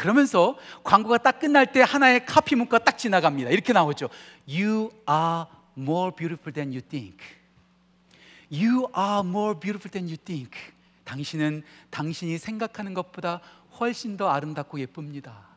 [0.00, 3.50] 그러면서 광고가 딱 끝날 때 하나의 카피 문구가 딱 지나갑니다.
[3.50, 4.08] 이렇게 나오죠.
[4.48, 5.44] You are
[5.76, 7.18] more beautiful than you think.
[8.50, 10.56] You are more beautiful than you think.
[11.04, 13.42] 당신은 당신이 생각하는 것보다
[13.78, 15.49] 훨씬 더 아름답고 예쁩니다.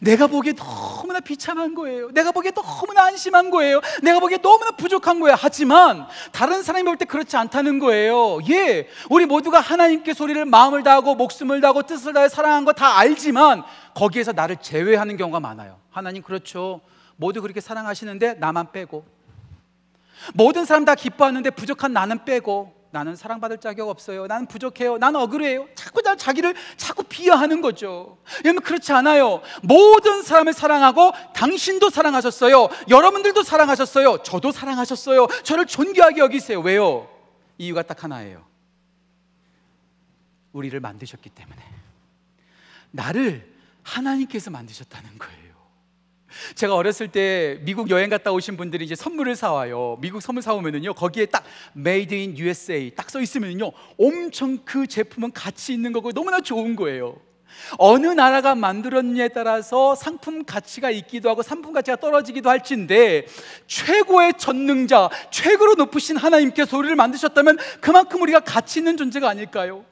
[0.00, 2.10] 내가 보기에 너무나 비참한 거예요.
[2.12, 3.80] 내가 보기에 너무나 안심한 거예요.
[4.02, 5.36] 내가 보기에 너무나 부족한 거예요.
[5.38, 8.38] 하지만 다른 사람이 볼 때 그렇지 않다는 거예요.
[8.50, 13.62] 예, 우리 모두가 하나님께 소리를 마음을 다하고 목숨을 다하고 뜻을 다해 사랑한 거 다 알지만
[13.94, 15.78] 거기에서 나를 제외하는 경우가 많아요.
[15.90, 16.80] 하나님 그렇죠.
[17.16, 19.04] 모두 그렇게 사랑하시는데 나만 빼고
[20.34, 24.28] 모든 사람 다 기뻐하는데 부족한 나는 빼고 나는 사랑받을 자격 없어요.
[24.28, 24.98] 나는 부족해요.
[24.98, 25.66] 나는 억울해요.
[25.74, 28.18] 자꾸 나 자기를 자꾸 비하하는 거죠.
[28.44, 29.42] 여러분 그렇지 않아요.
[29.64, 32.68] 모든 사람을 사랑하고 당신도 사랑하셨어요.
[32.88, 34.22] 여러분들도 사랑하셨어요.
[34.22, 35.26] 저도 사랑하셨어요.
[35.42, 36.60] 저를 존귀하게 여기세요.
[36.60, 37.10] 왜요?
[37.58, 38.46] 이유가 딱 하나예요.
[40.52, 41.60] 우리를 만드셨기 때문에.
[42.92, 43.52] 나를
[43.82, 45.43] 하나님께서 만드셨다는 거예요.
[46.54, 49.98] 제가 어렸을 때 미국 여행 갔다 오신 분들이 이제 선물을 사와요.
[50.00, 51.44] 미국 선물 사오면은요, 거기에 딱
[51.76, 57.16] Made in USA 딱 써 있으면요, 엄청 그 제품은 가치 있는 거고 너무나 좋은 거예요.
[57.78, 63.26] 어느 나라가 만들었느냐에 따라서 상품 가치가 있기도 하고 상품 가치가 떨어지기도 할진데
[63.68, 69.84] 최고의 전능자, 최고로 높으신 하나님께서 우리를 만드셨다면 그만큼 우리가 가치 있는 존재가 아닐까요?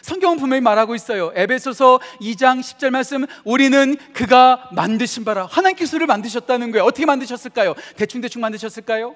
[0.00, 1.32] 성경은 분명히 말하고 있어요.
[1.34, 6.84] 에베소서 2장 10절 말씀 우리는 그가 만드신 바라 하나님께서 를 만드셨다는 거예요.
[6.84, 7.74] 어떻게 만드셨을까요?
[7.96, 9.14] 대충 대충 만드셨을까요?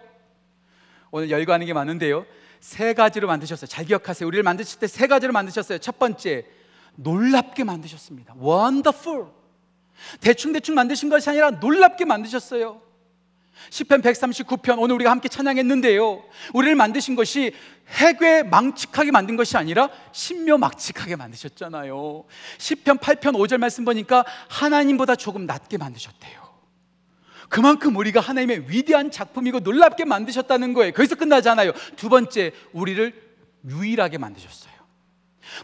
[1.10, 2.26] 오늘 열거하는 게 많은데요.
[2.60, 3.66] 세 가지로 만드셨어요.
[3.66, 4.26] 잘 기억하세요.
[4.26, 5.78] 우리를 만드실 때 세 가지로 만드셨어요.
[5.78, 6.44] 첫 번째,
[6.96, 8.34] 놀랍게 만드셨습니다.
[8.40, 9.26] wonderful.
[10.20, 12.82] 대충대충 만드신 것이 아니라 놀랍게 만드셨어요.
[13.70, 16.22] 10편 139편 오늘 우리가 함께 찬양했는데요.
[16.52, 17.52] 우리를 만드신 것이
[17.88, 22.24] 해괴 망측하게 만든 것이 아니라 신묘 막측하게 만드셨잖아요.
[22.58, 26.46] 10편 8편 5절 말씀 보니까 하나님보다 조금 낮게 만드셨대요.
[27.48, 30.92] 그만큼 우리가 하나님의 위대한 작품이고 놀랍게 만드셨다는 거예요.
[30.92, 31.72] 거기서 끝나잖아요.
[31.96, 33.12] 두 번째, 우리를
[33.68, 34.75] 유일하게 만드셨어요.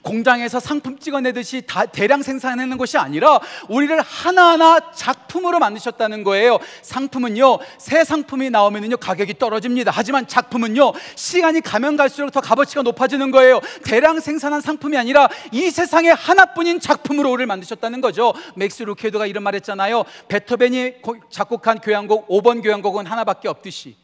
[0.02, 6.58] 공장에서 상품 찍어내듯이 다 대량 생산하는 것이 아니라 우리를 하나하나 작품으로 만드셨다는 거예요.
[6.82, 9.92] 상품은요, 새 상품이 나오면요, 가격이 떨어집니다.
[9.94, 13.60] 하지만 작품은요, 시간이 가면 갈수록 더 값어치가 높아지는 거예요.
[13.84, 18.34] 대량 생산한 상품이 아니라 이 세상에 하나뿐인 작품으로 우리를 만드셨다는 거죠.
[18.54, 20.04] 맥스 루케이도가 이런 말 했잖아요.
[20.28, 20.94] 베토벤이
[21.30, 23.96] 작곡한 교향곡 5번 교향곡은 하나밖에 없듯이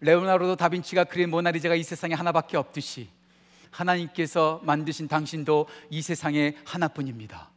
[0.00, 3.08] 레오나르도 다빈치가 그린 모나리자가 이 세상에 하나밖에 없듯이
[3.70, 7.50] 하나님께서 만드신 당신도 이 세상에 하나뿐입니다.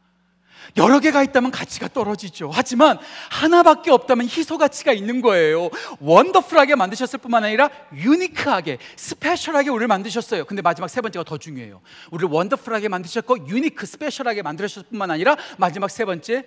[0.76, 2.50] 여러 개가 있다면 가치가 떨어지죠.
[2.52, 2.98] 하지만
[3.30, 5.70] 하나밖에 없다면 희소 가치가 있는 거예요.
[6.00, 10.44] 원더풀하게 만드셨을 뿐만 아니라 유니크하게, 스페셜하게 우리를 만드셨어요.
[10.44, 11.80] 근데 마지막 세 번째가 더 중요해요.
[12.10, 16.44] 우리를 원더풀하게 만드셨고 유니크, 스페셜하게 만드셨을 뿐만 아니라 마지막 세 번째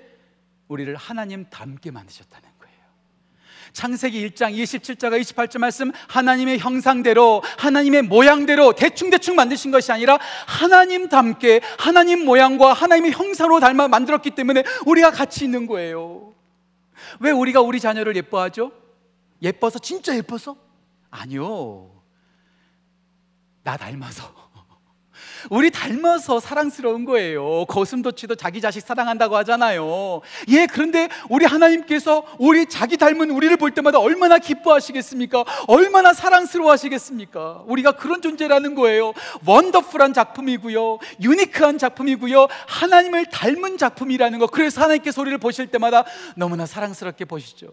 [0.67, 2.54] 우리를 하나님 닮게 만드셨다는
[3.73, 11.61] 창세기 1장 27절과 28절 말씀 하나님의 형상대로 하나님의 모양대로 대충대충 만드신 것이 아니라 하나님 닮게
[11.77, 16.33] 하나님 모양과 하나님의 형상으로 닮아 만들었기 때문에 우리가 같이 있는 거예요.
[17.19, 18.71] 왜 우리가 우리 자녀를 예뻐하죠?
[19.41, 20.55] 예뻐서 진짜 예뻐서?
[21.09, 21.91] 아니요.
[23.63, 24.44] 나 닮아서.
[25.49, 27.65] 우리 닮아서 사랑스러운 거예요.
[27.65, 30.21] 거슴도치도 자기 자식 사랑한다고 하잖아요.
[30.49, 35.43] 예, 그런데 우리 하나님께서 우리 자기 닮은 우리를 볼 때마다 얼마나 기뻐하시겠습니까?
[35.67, 37.63] 얼마나 사랑스러워 하시겠습니까?
[37.67, 39.13] 우리가 그런 존재라는 거예요.
[39.45, 40.99] 원더풀한 작품이고요.
[41.21, 42.47] 유니크한 작품이고요.
[42.67, 44.47] 하나님을 닮은 작품이라는 거.
[44.47, 46.05] 그래서 하나님께서 우리를 보실 때마다
[46.35, 47.67] 너무나 사랑스럽게 보시죠.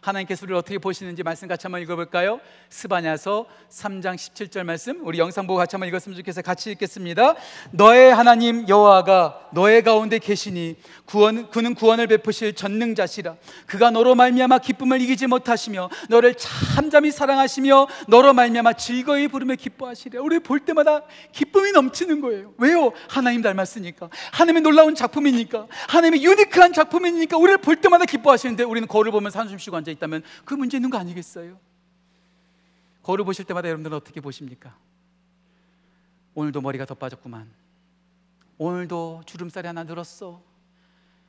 [0.00, 2.40] 하나님께서 우리를 어떻게 보시는지 말씀 같이 한번 읽어볼까요?
[2.68, 5.06] 스바냐서 3장 17절 말씀.
[5.06, 6.42] 우리 영상 보고 같이 한번 읽었으면 좋겠어요.
[6.42, 7.34] 같이 읽겠습니다.
[7.72, 13.36] 너의 하나님 여호와가 너의 가운데 계시니 구원, 그는 구원을 베푸실 전능자시라.
[13.66, 20.38] 그가 너로 말미암아 기쁨을 이기지 못하시며 너를 참잠히 사랑하시며 너로 말미암아 즐거이 부르며 기뻐하시랴 우리
[20.38, 22.54] 볼 때마다 기쁨이 넘치는 거예요.
[22.58, 22.92] 왜요?
[23.08, 24.08] 하나님 닮았으니까.
[24.32, 25.66] 하나님의 놀라운 작품이니까.
[25.88, 30.54] 하나님의 유니크한 작품이니까 우리를 볼 때마다 기뻐하시는데 우리는 거울을 보면 한숨 쉬고 앉아 있다면 그
[30.54, 31.58] 문제 있는 거 아니겠어요?
[33.02, 34.76] 거울을 보실 때마다 여러분들은 어떻게 보십니까?
[36.34, 37.50] 오늘도 머리가 더 빠졌구만.
[38.58, 40.42] 오늘도 주름살이 하나 늘었어.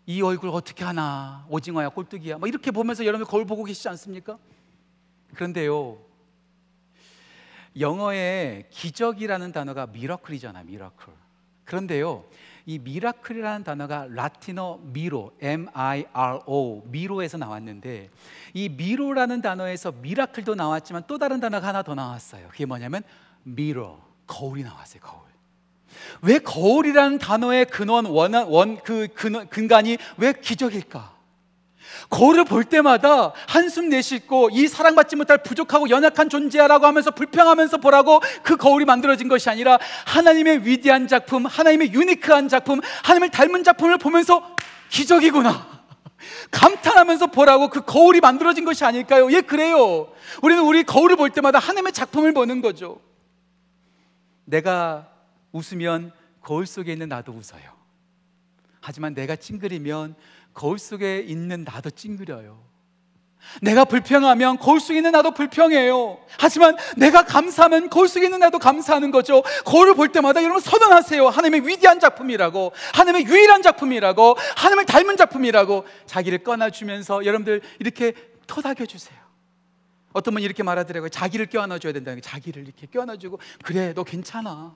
[0.06, 1.46] 이 얼굴 어떻게 하나?
[1.50, 2.38] 오징어야, 꼴뚜기야.
[2.38, 4.38] 뭐 이렇게 보면서 여러분 거울 보고 계시지 않습니까?
[5.34, 6.00] 그런데요.
[7.80, 11.14] 영어에 기적이라는 단어가 miracle이잖아, miracle.
[11.64, 12.26] 그런데요.
[12.66, 18.10] 이 miracle이라는 단어가 라틴어 miro, M-I-R-O, miro에서 나왔는데
[18.54, 22.48] 이 miro라는 단어에서 miracle도 나왔지만 또 다른 단어가 하나 더 나왔어요.
[22.50, 23.04] 그게 뭐냐면
[23.44, 25.02] mirror, 거울이 나왔어요.
[25.02, 25.22] 거울.
[26.22, 29.08] 왜 거울이라는 단어의 근원 원그 원, 그
[29.50, 31.21] 근간이 왜 기적일까?
[32.12, 38.58] 거울을 볼 때마다 한숨 내쉽고 이 사랑받지 못할 부족하고 연약한 존재야라고 하면서 불평하면서 보라고 그
[38.58, 44.56] 거울이 만들어진 것이 아니라 하나님의 위대한 작품, 하나님의 유니크한 작품, 하나님을 닮은 작품을 보면서
[44.90, 45.82] 기적이구나.
[46.52, 49.32] 감탄하면서 보라고 그 거울이 만들어진 것이 아닐까요?
[49.32, 50.12] 예, 그래요.
[50.44, 53.00] 우리는 우리 거울을 볼 때마다 하나님의 작품을 보는 거죠.
[54.44, 55.08] 내가
[55.54, 57.82] 웃으면 거울 속에 있는 나도 웃어요.
[58.82, 60.16] 하지만 내가 찡그리면
[60.54, 62.72] 거울 속에 있는 나도 찡그려요.
[63.62, 66.20] 내가 불평하면 거울 속에 있는 나도 불평해요.
[66.38, 69.42] 하지만 내가 감사하면 거울 속에 있는 나도 감사하는 거죠.
[69.66, 71.28] 거울을 볼 때마다 여러분 선언하세요.
[71.28, 78.14] 하나님의 위대한 작품이라고, 하나님의 유일한 작품이라고, 하나님을 닮은 작품이라고 자기를 꺼내주면서 여러분들 이렇게
[78.48, 79.20] 토닥여 주세요.
[80.14, 81.10] 어떤 분이 이렇게 말하더라고요.
[81.10, 84.76] 자기를 껴안아 줘야 된다는 게 자기를 이렇게 껴안아 주고 그래 너 괜찮아.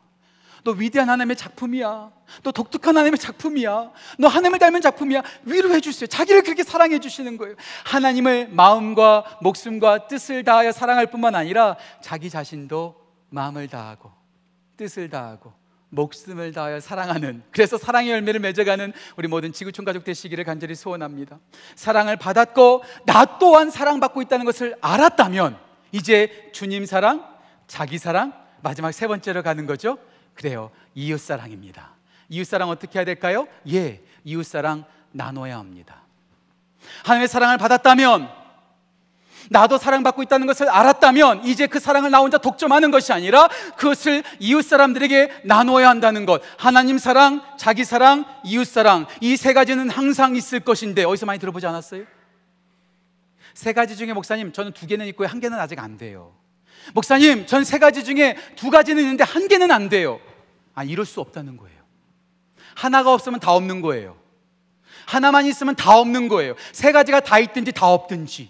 [0.65, 2.12] 너 위대한 하나님의 작품이야.
[2.41, 3.91] 너 독특한 하나님의 작품이야.
[4.17, 5.21] 너 하나님을 닮은 작품이야.
[5.43, 6.08] 위로해 주세요.
[6.08, 7.56] 자기를 그렇게 사랑해 주시는 거예요.
[7.86, 12.95] 하나님을 마음과 목숨과 뜻을 다하여 사랑할 뿐만 아니라 자기 자신도
[13.30, 14.12] 마음을 다하고
[14.75, 15.54] 뜻을 다하고
[15.89, 21.38] 목숨을 다하여 사랑하는 그래서 사랑의 열매를 맺어가는 우리 모든 지구촌 가족 되시기를 간절히 소원합니다.
[21.75, 25.60] 사랑을 받았고 나 또한 사랑받고 있다는 것을 알았다면
[25.91, 27.23] 이제 주님 사랑,
[27.67, 29.99] 자기 사랑 마지막 세 번째로 가는 거죠.
[30.36, 30.71] 그래요.
[30.93, 31.91] 이웃사랑입니다.
[32.30, 33.48] 이웃사랑 어떻게 해야 될까요?
[33.71, 36.02] 예, 이웃사랑 나눠야 합니다.
[37.04, 38.30] 하나님의 사랑을 받았다면
[39.52, 44.63] 나도 사랑받고 있다는 것을 알았다면 이제 그 사랑을 나 혼자 독점하는 것이 아니라 그것을 이웃
[44.63, 46.41] 사람들에게 나눠야 한다는 것.
[46.58, 49.06] 하나님 사랑, 자기 사랑, 이웃 사랑.
[49.21, 52.06] 이 세 가지는 항상 있을 것인데 어디서 많이 들어보지 않았어요?
[53.54, 55.28] 세 가지 중에 목사님 저는 두 개는 있고요.
[55.28, 56.34] 한 개는 아직 안 돼요.
[56.93, 60.19] 목사님, 전 세 가지 중에 두 가지는 있는데 한 개는 안 돼요.
[60.74, 61.76] 아, 이럴 수 없다는 거예요.
[62.76, 64.17] 하나가 없으면 다 없는 거예요.
[65.06, 66.56] 하나만 있으면 다 없는 거예요.
[66.74, 68.50] 세 가지가 다 있든지 다 없든지.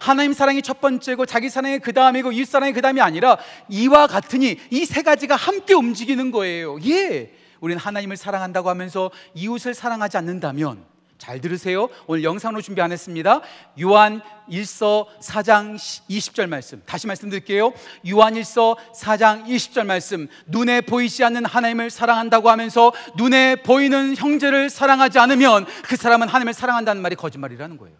[0.00, 3.38] 하나님 사랑이 첫 번째고 자기 사랑이 그 다음이고 이웃 사랑이 그 다음이 아니라
[3.68, 6.78] 이와 같으니 이 세 가지가 함께 움직이는 거예요.
[6.86, 7.32] 예.
[7.60, 10.84] 우리는 하나님을 사랑한다고 하면서 이웃을 사랑하지 않는다면
[11.22, 11.88] 잘 들으세요.
[12.08, 13.42] 오늘 영상으로 준비 안 했습니다.
[13.80, 15.76] 요한 1서 4장
[16.10, 16.82] 20절 말씀.
[16.84, 17.72] 다시 말씀드릴게요.
[18.10, 20.26] 요한 1서 4장 20절 말씀.
[20.48, 27.00] 눈에 보이지 않는 하나님을 사랑한다고 하면서 눈에 보이는 형제를 사랑하지 않으면 그 사람은 하나님을 사랑한다는
[27.00, 27.96] 말이 거짓말이라는 거예요.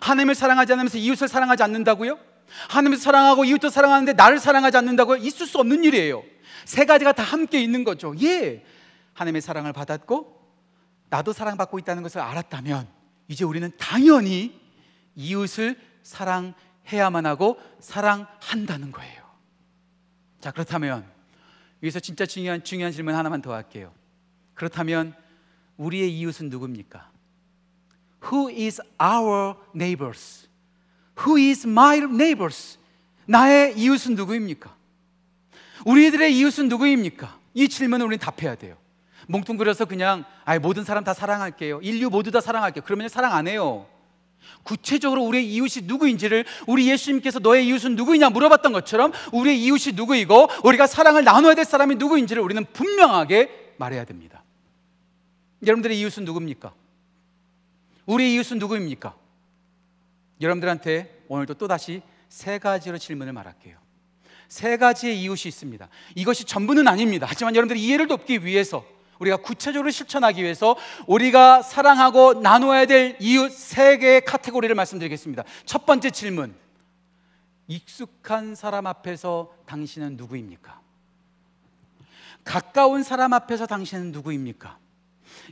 [0.00, 2.18] 하나님을 사랑하지 않으면서 이웃을 사랑하지 않는다고요?
[2.70, 5.18] 하나님을 사랑하고 이웃도 사랑하는데 나를 사랑하지 않는다고요?
[5.18, 6.22] 있을 수 없는 일이에요.
[6.64, 8.14] 세 가지가 다 함께 있는 거죠.
[8.22, 8.64] 예.
[9.12, 10.39] 하나님의 사랑을 받았고
[11.10, 12.88] 나도 사랑받고 있다는 것을 알았다면
[13.28, 14.58] 이제 우리는 당연히
[15.16, 19.22] 이웃을 사랑해야만 하고 사랑한다는 거예요.
[20.40, 21.04] 자, 그렇다면
[21.82, 23.92] 여기서 진짜 중요한 중요한 질문 하나만 더 할게요.
[24.54, 25.14] 그렇다면
[25.76, 27.10] 우리의 이웃은 누굽니까?
[28.24, 30.48] Who is our neighbors?
[31.18, 32.78] Who is my neighbors?
[33.26, 34.76] 나의 이웃은 누구입니까?
[35.86, 37.38] 우리들의 이웃은 누구입니까?
[37.54, 38.76] 이 질문을 우리는 답해야 돼요.
[39.30, 41.80] 뭉뚱그려서 그냥 아 모든 사람 다 사랑할게요.
[41.82, 42.82] 인류 모두 다 사랑할게요.
[42.84, 43.86] 그러면 사랑 안 해요.
[44.62, 50.86] 구체적으로 우리의 이웃이 누구인지를 우리 예수님께서 너의 이웃은 누구이냐 물어봤던 것처럼 우리의 이웃이 누구이고 우리가
[50.86, 54.42] 사랑을 나눠야 될 사람이 누구인지를 우리는 분명하게 말해야 됩니다.
[55.62, 56.72] 여러분들의 이웃은 누굽니까?
[58.06, 59.14] 우리의 이웃은 누구입니까?
[60.40, 63.76] 여러분들한테 오늘도 또 다시 세 가지로 질문을 말할게요.
[64.48, 65.88] 세 가지의 이웃이 있습니다.
[66.16, 67.26] 이것이 전부는 아닙니다.
[67.28, 68.84] 하지만 여러분들이 이해를 돕기 위해서
[69.20, 75.44] 우리가 구체적으로 실천하기 위해서 우리가 사랑하고 나눠야 될 이웃 세 개의 카테고리를 말씀드리겠습니다.
[75.64, 76.54] 첫 번째 질문.
[77.68, 80.80] 익숙한 사람 앞에서 당신은 누구입니까?
[82.44, 84.78] 가까운 사람 앞에서 당신은 누구입니까?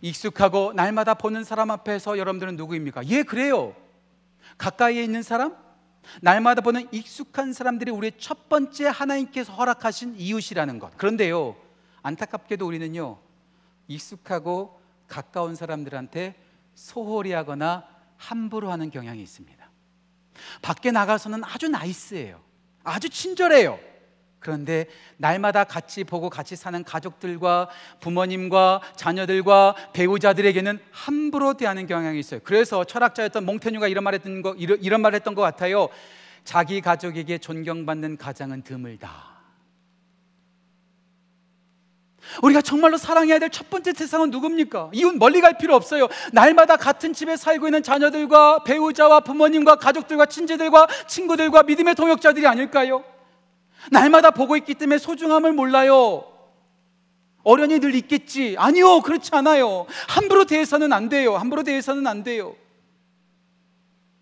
[0.00, 3.06] 익숙하고 날마다 보는 사람 앞에서 여러분들은 누구입니까?
[3.08, 3.76] 예, 그래요.
[4.56, 5.54] 가까이에 있는 사람?
[6.22, 10.96] 날마다 보는 익숙한 사람들이 우리의 첫 번째 하나님께서 허락하신 이웃이라는 것.
[10.96, 11.54] 그런데요,
[12.02, 13.18] 안타깝게도 우리는요,
[13.88, 16.34] 익숙하고 가까운 사람들한테
[16.74, 17.84] 소홀히 하거나
[18.16, 19.68] 함부로 하는 경향이 있습니다.
[20.62, 22.40] 밖에 나가서는 아주 나이스해요.
[22.84, 23.78] 아주 친절해요.
[24.40, 27.68] 그런데 날마다 같이 보고 같이 사는 가족들과
[28.00, 32.40] 부모님과 자녀들과 배우자들에게는 함부로 대하는 경향이 있어요.
[32.44, 35.88] 그래서 철학자였던 몽테뉴가 이런 말했던 거 이런, 말했던 것 같아요.
[36.44, 39.37] 자기 가족에게 존경받는 가장은 드물다.
[42.42, 44.90] 우리가 정말로 사랑해야 될 첫 번째 대상은 누굽니까?
[44.92, 46.06] 이웃 멀리 갈 필요 없어요.
[46.32, 53.02] 날마다 같은 집에 살고 있는 자녀들과 배우자와 부모님과 가족들과 친지들과 친구들과 믿음의 동역자들이 아닐까요?
[53.90, 56.24] 날마다 보고 있기 때문에 소중함을 몰라요.
[57.42, 58.56] 어련히 늘 있겠지.
[58.58, 59.86] 아니요, 그렇지 않아요.
[60.08, 61.36] 함부로 대해서는 안 돼요.
[61.36, 62.54] 함부로 대해서는 안 돼요.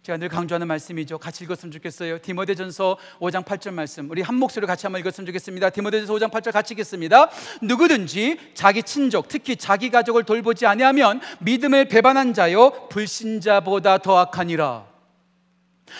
[0.06, 1.18] 제가 늘 강조하는 말씀이죠.
[1.18, 2.20] 같이 읽었으면 좋겠어요.
[2.20, 4.08] 디모데전서 5장 8절 말씀.
[4.08, 5.70] 우리 한 목소리로 같이 한번 읽었으면 좋겠습니다.
[5.70, 7.28] 디모데전서 5장 8절 같이 읽겠습니다.
[7.60, 14.86] 누구든지 자기 친족, 특히 자기 가족을 돌보지 아니하면 믿음을 배반한 자요 불신자보다 더 악하니라.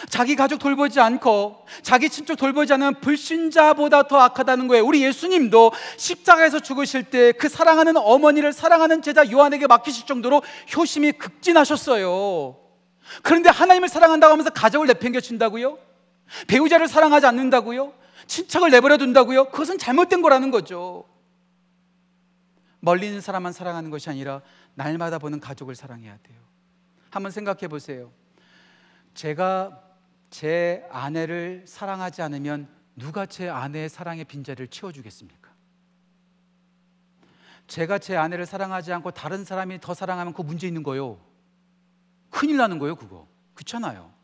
[0.09, 4.85] 자기 가족 돌보지 않고 자기 친척 돌보지 않은 불신자보다 더 악하다는 거예요.
[4.87, 10.43] 우리 예수님도 십자가에서 죽으실 때 그 사랑하는 어머니를 사랑하는 제자 요한에게 맡기실 정도로
[10.77, 12.66] 효심이 극진하셨어요.
[13.23, 15.79] 그런데 하나님을 사랑한다고 하면서 가족을 내팽겨 친다고요?
[16.49, 17.93] 배우자를 사랑하지 않는다고요?
[18.27, 19.47] 친척을 내버려 둔다고요?
[19.47, 21.09] 그것은 잘못된 거라는 거죠.
[22.81, 24.43] 멀리 있는 사람만 사랑하는 것이 아니라
[24.75, 26.39] 날마다 보는 가족을 사랑해야 돼요.
[27.11, 28.13] 한번 생각해 보세요.
[29.15, 29.83] 제가
[30.31, 35.51] 제 아내를 사랑하지 않으면 누가 제 아내의 사랑의 빈자리를 채워주겠습니까?
[37.67, 41.19] 제가 제 아내를 사랑하지 않고 다른 사람이 더 사랑하면 그 문제 있는 거요.
[42.31, 43.27] 큰일 나는 거예요, 그거.
[43.55, 44.17] 그렇잖아요.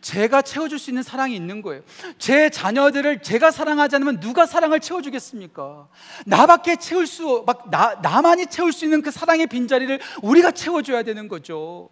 [0.00, 1.82] 제가 채워줄 수 있는 사랑이 있는 거예요.
[2.18, 5.88] 제 자녀들을 제가 사랑하지 않으면 누가 사랑을 채워주겠습니까?
[6.26, 11.28] 나밖에 채울 수, 막, 나, 나만이 채울 수 있는 그 사랑의 빈자리를 우리가 채워줘야 되는
[11.28, 11.90] 거죠.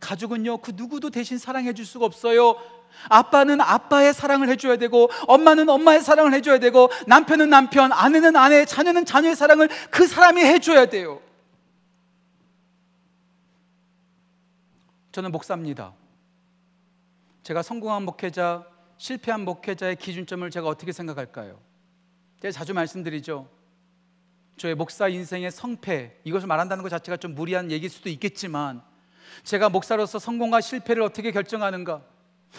[0.00, 2.56] 가족은요, 그 누구도 대신 사랑해 줄 수가 없어요.
[3.08, 9.04] 아빠는 아빠의 사랑을 해줘야 되고, 엄마는 엄마의 사랑을 해줘야 되고, 남편은 남편, 아내는 아내, 자녀는
[9.04, 11.20] 자녀의 사랑을 그 사람이 해줘야 돼요.
[15.18, 15.94] 저는 목사입니다.
[17.42, 18.64] 제가 성공한 목회자,
[18.98, 21.58] 실패한 목회자의 기준점을 제가 어떻게 생각할까요?
[22.40, 23.48] 제가 자주 말씀드리죠.
[24.58, 28.80] 저의 목사 인생의 성패, 이것을 말한다는 것 자체가 좀 무리한 얘기일 수도 있겠지만,
[29.42, 32.00] 제가 목사로서 성공과 실패를 어떻게 결정하는가?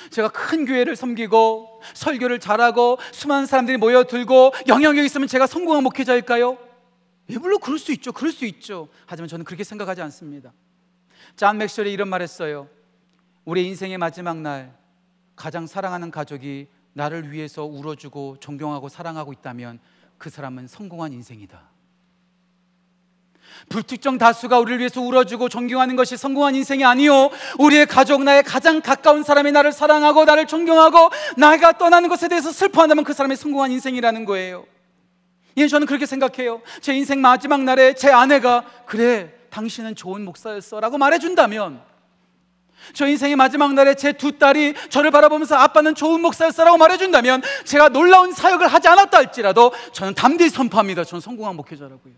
[0.10, 6.57] 제가 큰 교회를 섬기고 설교를 잘하고 수많은 사람들이 모여들고 영향력 있으면 제가 성공한 목회자일까요?
[7.30, 8.12] 예, 물론 그럴 수 있죠.
[8.12, 8.89] 그럴 수 있죠.
[9.05, 10.51] 하지만 저는 그렇게 생각하지 않습니다.
[11.36, 12.68] 잔 맥셜이 이런 말했어요.
[13.46, 14.76] 우리 인생의 마지막 날
[15.36, 19.80] 가장 사랑하는 가족이 나를 위해서 울어주고 존경하고 사랑하고 있다면
[20.18, 21.70] 그 사람은 성공한 인생이다.
[23.70, 27.30] 불특정 다수가 우리를 위해서 울어주고 존경하는 것이 성공한 인생이 아니요.
[27.58, 33.04] 우리의 가족, 나의 가장 가까운 사람이 나를 사랑하고 나를 존경하고 나가 떠나는 것에 대해서 슬퍼한다면
[33.04, 34.66] 그 사람이 성공한 인생이라는 거예요.
[35.58, 36.62] 예, 저는 그렇게 생각해요.
[36.82, 41.82] 제 인생 마지막 날에 제 아내가 그래, 당신은 좋은 목사였어 라고 말해준다면
[42.93, 47.89] 저 인생의 마지막 날에 제 두 딸이 저를 바라보면서 아빠는 좋은 목사였어 라고 말해준다면 제가
[47.89, 51.04] 놀라운 사역을 하지 않았다 할지라도 저는 담대히 선포합니다.
[51.04, 52.14] 저는 성공한 목회자라고요.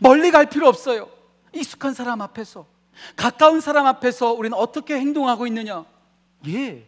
[0.00, 1.08] 멀리 갈 필요 없어요.
[1.52, 2.66] 익숙한 사람 앞에서,
[3.16, 5.84] 가까운 사람 앞에서 우리는 어떻게 행동하고 있느냐?
[6.48, 6.86] 예,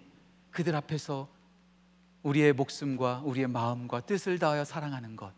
[0.50, 1.28] 그들 앞에서
[2.22, 5.32] 우리의 목숨과 우리의 마음과 뜻을 다하여 사랑하는 것.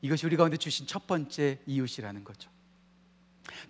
[0.00, 2.50] 이것이 우리 가운데 주신 첫 번째 이웃이라는 거죠.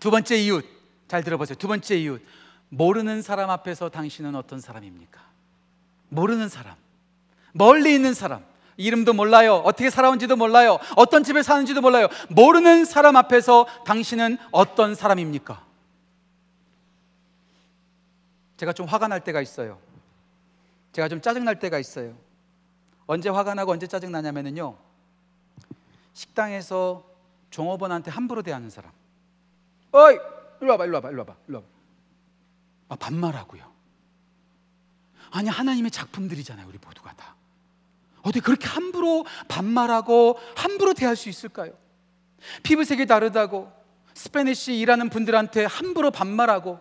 [0.01, 0.65] 두 번째 이웃,
[1.09, 1.57] 잘 들어보세요.
[1.57, 2.23] 두 번째 이웃,
[2.69, 5.21] 모르는 사람 앞에서 당신은 어떤 사람입니까?
[6.09, 6.75] 모르는 사람,
[7.53, 8.45] 멀리 있는 사람,
[8.77, 9.57] 이름도 몰라요.
[9.65, 10.79] 어떻게 살아온지도 몰라요.
[10.97, 12.09] 어떤 집에 사는지도 몰라요.
[12.29, 15.65] 모르는 사람 앞에서 당신은 어떤 사람입니까?
[18.59, 19.79] 제가 좀 화가 날 때가 있어요.
[20.93, 22.15] 제가 좀 짜증 날 때가 있어요.
[23.07, 24.77] 언제 화가 나고 언제 짜증 나냐면요.
[26.15, 27.05] 식당에서
[27.51, 28.91] 종업원한테 함부로 대하는 사람.
[29.97, 30.19] 어이,
[30.61, 31.69] 일로 와봐, 일로 와봐, 일로 와봐, 일로 와봐.
[32.89, 33.65] 아, 반말하고요.
[35.31, 37.35] 아니 하나님의 작품들이잖아요, 우리 모두가 다.
[38.21, 41.73] 어떻게 그렇게 함부로 반말하고 함부로 대할 수 있을까요?
[42.63, 43.73] 피부색이 다르다고
[44.15, 46.81] Spanish 일하는 분들한테 함부로 반말하고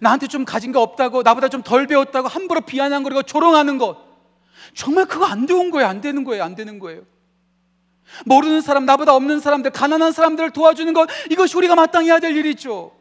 [0.00, 3.98] 나한테 좀 가진 거 없다고 나보다 좀 덜 배웠다고 함부로 비아냥거리고 조롱하는 것
[4.74, 7.02] 정말 그거 안 되는 거예요 안 되는 거예요 안 되는 거예요
[8.26, 13.00] 모르는 사람 나보다 없는 사람들 가난한 사람들을 도와주는 것 이것이 우리가 마땅히 해야 될 일이죠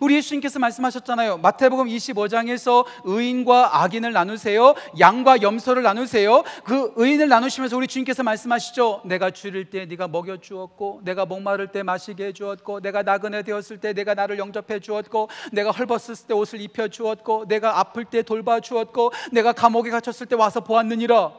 [0.00, 1.38] 우리 예수님께서 말씀하셨잖아요.
[1.38, 4.74] 마태복음 25장에서 의인과 악인을 나누세요.
[4.98, 6.44] 양과 염소를 나누세요.
[6.64, 9.02] 그 의인을 나누시면서 우리 주님께서 말씀하시죠.
[9.04, 13.78] 내가 줄일 때 네가 먹여 주었고 내가 목마를 때 마시게 해 주었고 내가 나그네 되었을
[13.78, 18.60] 때 내가 나를 영접해 주었고 내가 헐벗었을 때 옷을 입혀 주었고 내가 아플 때 돌봐
[18.60, 21.32] 주었고 내가 감옥에 갇혔을 때 와서 보았느니라.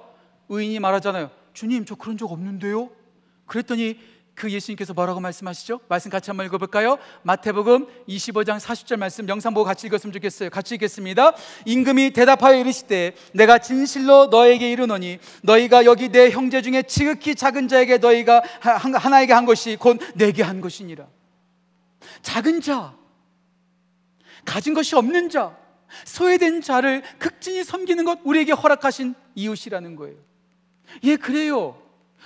[0.50, 1.41] 의인이 말하잖아요.
[1.54, 2.90] 주님 저 그런 적 없는데요.
[3.46, 4.00] 그랬더니
[4.34, 5.82] 그 예수님께서 뭐라고 말씀하시죠?
[5.88, 6.98] 말씀 같이 한번 읽어볼까요?
[7.24, 10.50] 마태복음 25장 40절 말씀 영상 보고 같이 읽었으면 좋겠어요.
[10.50, 11.34] 같이 읽겠습니다.
[11.66, 17.98] 임금이 대답하여 이르시되 내가 진실로 너에게 이르노니 너희가 여기 내 형제 중에 지극히 작은 자에게
[17.98, 21.08] 너희가 하나에게 한 것이 곧 내게 한 것이니라.
[22.24, 22.96] 작은 자,
[24.46, 25.56] 가진 것이 없는 자,
[26.06, 30.31] 소외된 자를 극진히 섬기는 것 우리에게 허락하신 이웃이라는 거예요.
[31.04, 31.78] 예, 그래요.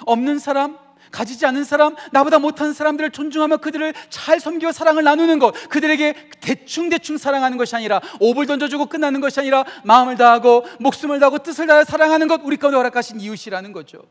[0.05, 0.78] 없는 사람,
[1.11, 7.18] 가지지 않은 사람, 나보다 못한 사람들을 존중하며 그들을 잘 섬기고 사랑을 나누는 것, 그들에게 대충대충
[7.18, 12.28] 사랑하는 것이 아니라 옵을 던져주고 끝나는 것이 아니라 마음을 다하고 목숨을 다하고 뜻을 다해 사랑하는
[12.28, 14.03] 것, 우리 가운데 허락하신 이웃이라는 거죠.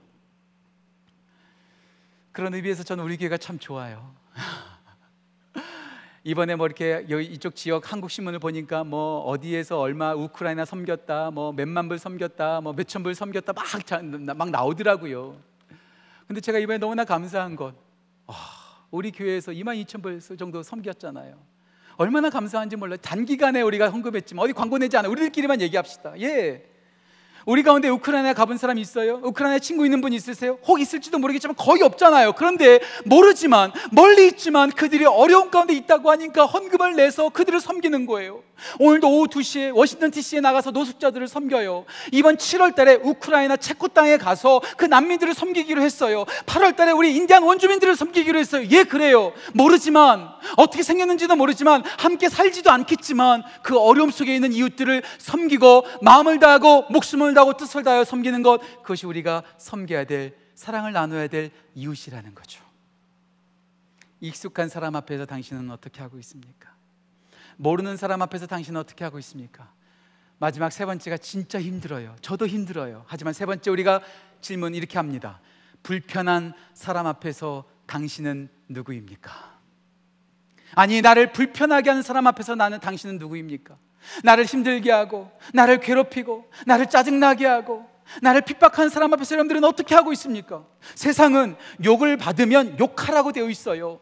[2.32, 4.14] 그런 의미에서 저는 우리 교회가 참 좋아요.
[6.26, 11.86] 이번에 뭐 이렇게 이쪽 지역 한국 신문을 보니까 뭐 어디에서 얼마 우크라이나 섬겼다, 뭐 몇만
[11.86, 13.66] 불 섬겼다, 뭐 몇천 불 섬겼다 막,
[14.34, 15.36] 막 나오더라고요.
[16.26, 17.74] 근데 제가 이번에 너무나 감사한 것,
[18.26, 18.34] 아,
[18.90, 21.36] 우리 교회에서 2만 2천 불 정도 섬겼잖아요.
[21.96, 22.96] 얼마나 감사한지 몰라요.
[23.02, 25.10] 단기간에 우리가 헌금했지만 어디 광고 내지 않아.
[25.10, 26.18] 우리들끼리만 얘기합시다.
[26.20, 26.64] 예.
[27.46, 29.20] 우리 가운데 우크라이나 가본 사람 있어요?
[29.22, 30.58] 우크라이나 친구 있는 분 있으세요?
[30.66, 32.32] 혹 있을지도 모르겠지만 거의 없잖아요.
[32.32, 38.42] 그런데 모르지만 멀리 있지만 그들이 어려운 가운데 있다고 하니까 헌금을 내서 그들을 섬기는 거예요.
[38.78, 41.84] 오늘도 오후 2시에 워싱턴 DC에 나가서 노숙자들을 섬겨요.
[42.12, 46.24] 이번 7월 달에 우크라이나 체코 땅에 가서 그 난민들을 섬기기로 했어요.
[46.46, 48.66] 8월 달에 우리 인디안 원주민들을 섬기기로 했어요.
[48.70, 49.32] 예, 그래요.
[49.52, 56.86] 모르지만 어떻게 생겼는지도 모르지만 함께 살지도 않겠지만 그 어려움 속에 있는 이웃들을 섬기고 마음을 다하고
[56.90, 62.62] 목숨을 다하고 뜻을 다하여 섬기는 것 그것이 우리가 섬겨야 될 사랑을 나눠야 될 이웃이라는 거죠.
[64.20, 66.74] 익숙한 사람 앞에서 당신은 어떻게 하고 있습니까?
[67.56, 69.70] 모르는 사람 앞에서 당신은 어떻게 하고 있습니까?
[70.38, 72.16] 마지막 세 번째가 진짜 힘들어요.
[72.20, 73.04] 저도 힘들어요.
[73.06, 74.00] 하지만 세 번째 우리가
[74.40, 75.40] 질문 이렇게 합니다.
[75.82, 79.54] 불편한 사람 앞에서 당신은 누구입니까?
[80.74, 83.76] 아니, 나를 불편하게 하는 사람 앞에서 나는 당신은 누구입니까?
[84.22, 87.86] 나를 힘들게 하고 나를 괴롭히고 나를 짜증나게 하고
[88.22, 90.64] 나를 핍박한 사람 앞에서 여러분들은 어떻게 하고 있습니까?
[90.94, 94.00] 세상은 욕을 받으면 욕하라고 되어 있어요.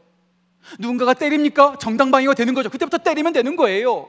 [0.78, 1.78] 누군가가 때립니까?
[1.78, 2.70] 정당방위가 되는 거죠.
[2.70, 4.08] 그때부터 때리면 되는 거예요.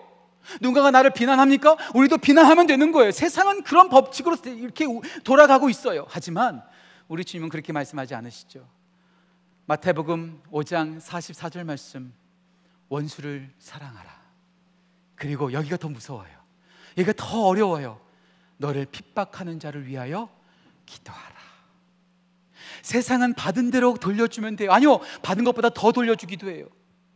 [0.62, 1.78] 누군가가 나를 비난합니까?
[1.94, 3.12] 우리도 비난하면 되는 거예요.
[3.12, 4.86] 세상은 그런 법칙으로 이렇게
[5.24, 6.06] 돌아가고 있어요.
[6.10, 6.64] 하지만
[7.08, 8.68] 우리 주님은 그렇게 말씀하지 않으시죠.
[9.66, 12.14] 마태복음 5장 44절 말씀
[12.89, 14.22] 원수를 사랑하라.
[15.24, 16.34] 그리고 여기가 더 무서워요.
[16.97, 18.01] 여기가 더 어려워요.
[18.57, 20.30] 너를 핍박하는 자를 위하여
[20.86, 21.39] 기도하라.
[22.82, 24.74] 세상은 받은 대로 돌려주면 돼요.
[24.74, 26.67] 아니요, 받은 것보다 더 돌려주기도 해요.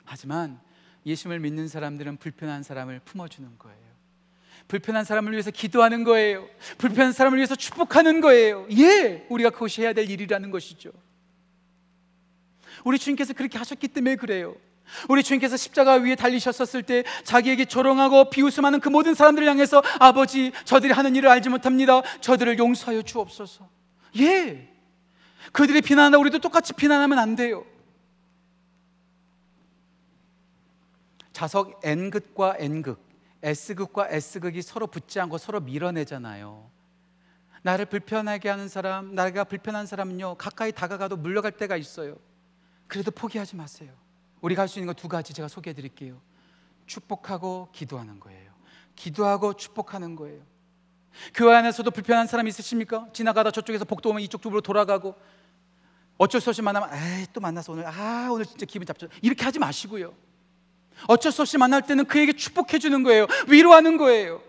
[0.05, 0.57] 하지만
[1.05, 3.87] 예수님을 믿는 사람들은 불편한 사람을 품어주는 거예요.
[4.69, 6.47] 불편한 사람을 위해서 기도하는 거예요.
[6.77, 8.67] 불편한 사람을 위해서 축복하는 거예요.
[8.71, 10.93] 예, 우리가 그것이 해야 될 일이라는 것이죠.
[12.85, 14.55] 우리 주님께서 그렇게 하셨기 때문에 그래요.
[15.09, 20.93] 우리 주님께서 십자가 위에 달리셨었을 때 자기에게 조롱하고 비웃음하는 그 모든 사람들을 향해서 아버지 저들이
[20.93, 22.01] 하는 일을 알지 못합니다.
[22.21, 23.67] 저들을 용서하여 주옵소서.
[24.19, 24.73] 예.
[25.51, 27.65] 그들이 비난한다 우리도 똑같이 비난하면 안 돼요.
[31.33, 32.99] 자석 N극과 N극,
[33.43, 36.71] S극과 S극이 서로 붙지 않고 서로 밀어내잖아요.
[37.61, 42.15] 나를 불편하게 하는 사람, 나가 불편한 사람은요, 가까이 다가가도 물러갈 때가 있어요.
[42.88, 43.91] 그래도 포기하지 마세요.
[44.41, 46.19] 우리가 할 수 있는 거 두 가지 제가 소개해 드릴게요.
[46.85, 48.51] 축복하고 기도하는 거예요.
[48.95, 50.41] 기도하고 축복하는 거예요.
[51.33, 53.07] 교회 안에서도 불편한 사람 있으십니까?
[53.13, 55.15] 지나가다 저쪽에서 복도 오면 이쪽 쪽으로 돌아가고
[56.17, 59.07] 어쩔 수 없이 만나면 에이 또 만나서 오늘 아 오늘 진짜 기분 잡죠.
[59.21, 60.13] 이렇게 하지 마시고요.
[61.07, 63.27] 어쩔 수 없이 만날 때는 그에게 축복해 주는 거예요.
[63.47, 64.41] 위로하는 거예요.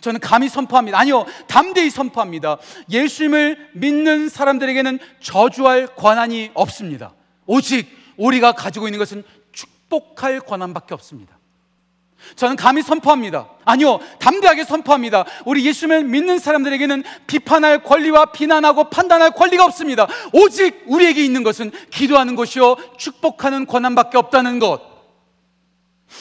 [0.00, 0.98] 저는 감히 선포합니다.
[0.98, 2.56] 아니요, 담대히 선포합니다.
[2.90, 7.12] 예수님을 믿는 사람들에게는 저주할 권한이 없습니다.
[7.46, 7.86] 오직
[8.20, 11.38] 우리가 가지고 있는 것은 축복할 권한밖에 없습니다.
[12.36, 13.48] 저는 감히 선포합니다.
[13.64, 15.24] 아니요, 담대하게 선포합니다.
[15.46, 20.06] 우리 예수님을 믿는 사람들에게는 비판할 권리와 비난하고 판단할 권리가 없습니다.
[20.34, 24.82] 오직 우리에게 있는 것은 기도하는 것이요, 축복하는 권한밖에 없다는 것.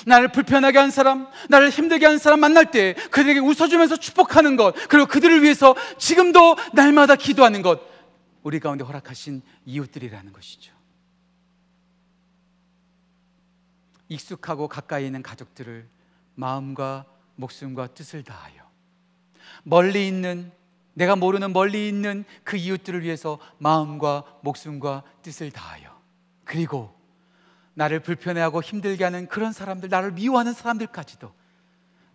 [0.05, 5.05] 나를 불편하게 한 사람, 나를 힘들게 한 사람 만날 때 그들에게 웃어주면서 축복하는 것, 그리고
[5.07, 7.81] 그들을 위해서 지금도 날마다 기도하는 것,
[8.43, 10.78] 우리 가운데 허락하신 이웃들이라는 것이죠.
[14.09, 15.87] 익숙하고 가까이 있는 가족들을
[16.35, 17.05] 마음과
[17.35, 18.69] 목숨과 뜻을 다하여
[19.63, 20.51] 멀리 있는
[20.93, 25.97] 내가 모르는 멀리 있는 그 이웃들을 위해서 마음과 목숨과 뜻을 다하여
[26.43, 26.93] 그리고
[27.75, 31.33] 나를 불편해하고 힘들게 하는 그런 사람들 나를 미워하는 사람들까지도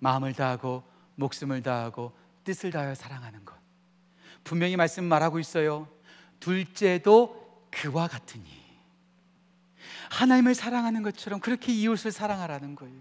[0.01, 0.83] 마음을 다하고
[1.15, 3.55] 목숨을 다하고 뜻을 다하여 사랑하는 것.
[4.43, 5.89] 분명히 말씀 말하고 있어요.
[6.41, 8.64] 둘째도 그와 같으니
[10.11, 13.01] 하나님을 사랑하는 것처럼 그렇게 이웃을 사랑하라는 거예요.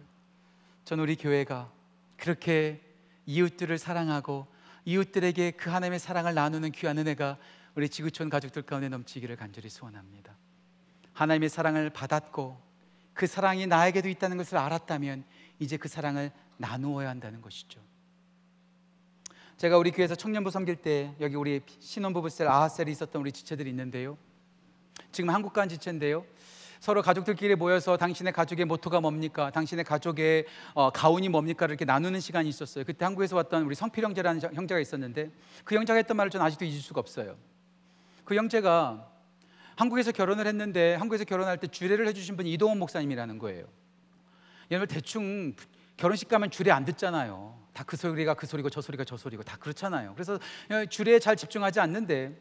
[0.86, 1.72] 전 우리 교회가
[2.18, 2.82] 그렇게
[3.26, 4.47] 이웃들을 사랑하고
[4.86, 7.38] 이웃들에게 그 하나님의 사랑을 나누는 귀한 은혜가
[7.76, 10.36] 우리 지구촌 가족들 가운데 넘치기를 간절히 소원합니다.
[11.14, 12.62] 하나님의 사랑을 받았고
[13.14, 15.24] 그 사랑이 나에게도 있다는 것을 알았다면
[15.60, 17.80] 이제 그 사랑을 나누어야 한다는 것이죠.
[19.58, 24.18] 제가 우리 교회에서 청년부 섬길 때 여기 우리 신혼부부셀 아하셀이 있었던 우리 지체들이 있는데요.
[25.12, 26.26] 지금 한국 간 지체인데요.
[26.84, 29.49] 서로 가족들끼리 모여서 당신의 가족의 모토가 뭡니까?
[29.51, 31.65] 당신의 가족의 어, 가운이 뭡니까?
[31.65, 32.84] 이렇게 나누는 시간이 있었어요.
[32.84, 35.31] 그때 한국에서 왔던 우리 성필 형제라는 형제가 있었는데
[35.63, 37.38] 그 형제가 했던 말을 저는 아직도 잊을 수가 없어요.
[38.25, 39.09] 그 형제가
[39.77, 43.65] 한국에서 결혼을 했는데 한국에서 결혼할 때 주례를 해주신 분이 이동원 목사님이라는 거예요.
[44.69, 45.55] 여러분 대충
[45.95, 47.57] 결혼식 가면 주례 안 듣잖아요.
[47.71, 50.15] 다 그 소리가 그 소리고 저 소리가 저 소리고 다 그렇잖아요.
[50.15, 50.38] 그래서
[50.89, 52.38] 주례에 잘 집중하지 않는데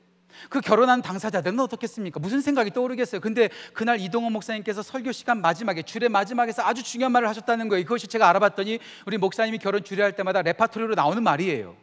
[0.49, 2.21] 그 결혼한 당사자들은 어떻겠습니까?
[2.21, 3.21] 무슨 생각이 떠오르겠어요?
[3.21, 7.85] 근데 그날 이동원 목사님께서 설교 시간 마지막에 주례 마지막에서 아주 중요한 말을 하셨다는 거예요.
[7.85, 11.77] 그것이 제가 알아봤더니 우리 목사님이 결혼 주례할 때마다 레파토리로 나오는 말이에요.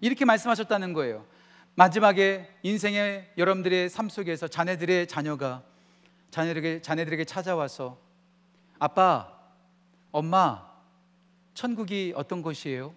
[0.00, 1.26] 이렇게 말씀하셨다는 거예요.
[1.76, 5.62] 마지막에 인생의 여러분들의 삶 속에서 자네들의 자녀가
[6.30, 7.98] 자녀들에게 자네들에게 찾아와서
[8.78, 9.32] 아빠,
[10.12, 10.62] 엄마,
[11.54, 12.92] 천국이 어떤 곳이에요?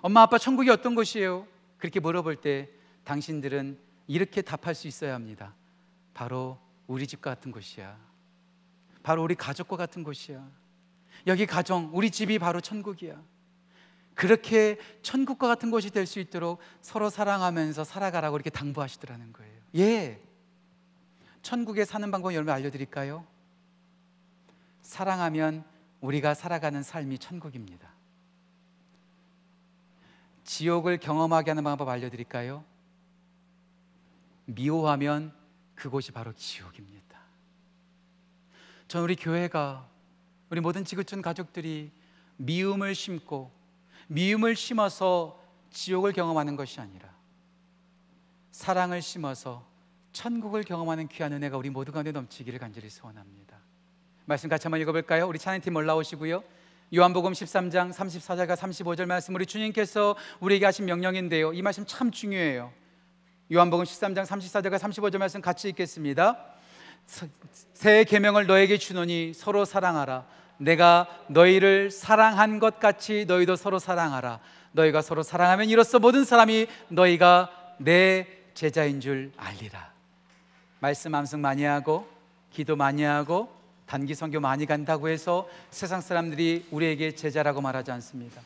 [0.00, 1.46] 엄마, 아빠, 천국이 어떤 곳이에요?
[1.78, 2.68] 그렇게 물어볼 때
[3.08, 5.54] 당신들은 이렇게 답할 수 있어야 합니다.
[6.12, 7.98] 바로 우리 집 같은 곳이야.
[9.02, 10.46] 바로 우리 가족과 같은 곳이야.
[11.26, 13.18] 여기 가정, 우리 집이 바로 천국이야.
[14.14, 19.58] 그렇게 천국과 같은 곳이 될 수 있도록 서로 사랑하면서 살아가라고 이렇게 당부하시더라는 거예요.
[19.76, 20.20] 예.
[21.40, 23.26] 천국에 사는 방법 여러분 알려드릴까요?
[24.82, 25.64] 사랑하면
[26.02, 27.88] 우리가 살아가는 삶이 천국입니다.
[30.44, 32.64] 지옥을 경험하게 하는 방법 알려드릴까요?
[34.48, 35.32] 미워하면
[35.74, 37.18] 그곳이 바로 지옥입니다.
[38.88, 39.86] 전 우리 교회가
[40.50, 41.92] 우리 모든 지구촌 가족들이
[42.38, 43.52] 미움을 심고
[44.08, 45.38] 미움을 심어서
[45.70, 47.14] 지옥을 경험하는 것이 아니라
[48.50, 49.66] 사랑을 심어서
[50.12, 53.58] 천국을 경험하는 귀한 은혜가 우리 모두 가운데 넘치기를 간절히 소원합니다.
[54.24, 55.28] 말씀 같이 한번 읽어볼까요?
[55.28, 56.42] 우리 찬양팀 올라오시고요.
[56.94, 61.52] 요한복음 13장 34절과 35절 말씀 우리 주님께서 우리에게 하신 명령인데요.
[61.52, 62.72] 이 말씀 참 중요해요.
[63.50, 66.36] 요한복음 13장 34절과 35절 말씀 같이 읽겠습니다.
[67.72, 70.26] 새 계명을 너에게 주노니 서로 사랑하라.
[70.58, 74.40] 내가 너희를 사랑한 것 같이 너희도 서로 사랑하라.
[74.72, 79.92] 너희가 서로 사랑하면 이로써 모든 사람이 너희가 내 제자인 줄 알리라.
[80.80, 82.06] 말씀 암송 많이 하고
[82.52, 83.50] 기도 많이 하고
[83.86, 88.42] 단기 선교 많이 간다고 해서 세상 사람들이 우리에게 제자라고 말하지 않습니다.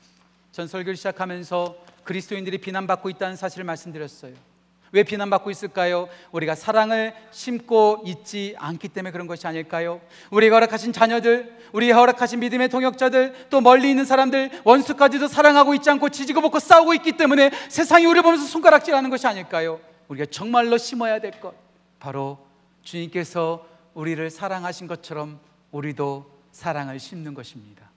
[0.52, 4.51] 전 설교를 시작하면서 그리스도인들이 비난받고 있다는 사실을 말씀드렸어요.
[4.92, 6.08] 왜 비난받고 있을까요?
[6.32, 10.00] 우리가 사랑을 심고 있지 않기 때문에 그런 것이 아닐까요?
[10.30, 16.10] 우리가 허락하신 자녀들, 우리가 허락하신 믿음의 동역자들, 또 멀리 있는 사람들, 원수까지도 사랑하고 있지 않고
[16.10, 19.80] 지지고 볶고 싸우고 있기 때문에 세상이 우리를 보면서 손가락질하는 것이 아닐까요?
[20.08, 21.54] 우리가 정말로 심어야 될 것,
[21.98, 22.38] 바로
[22.82, 25.40] 주님께서 우리를 사랑하신 것처럼
[25.70, 27.90] 우리도 사랑을 심는 것입니다.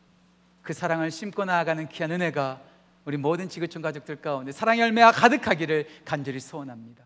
[0.61, 2.61] 그 사랑을 심고 나아가는 귀한 은혜가
[3.05, 7.04] 우리 모든 지구촌 가족들 가운데 사랑의 열매가 가득하기를 간절히 소원합니다.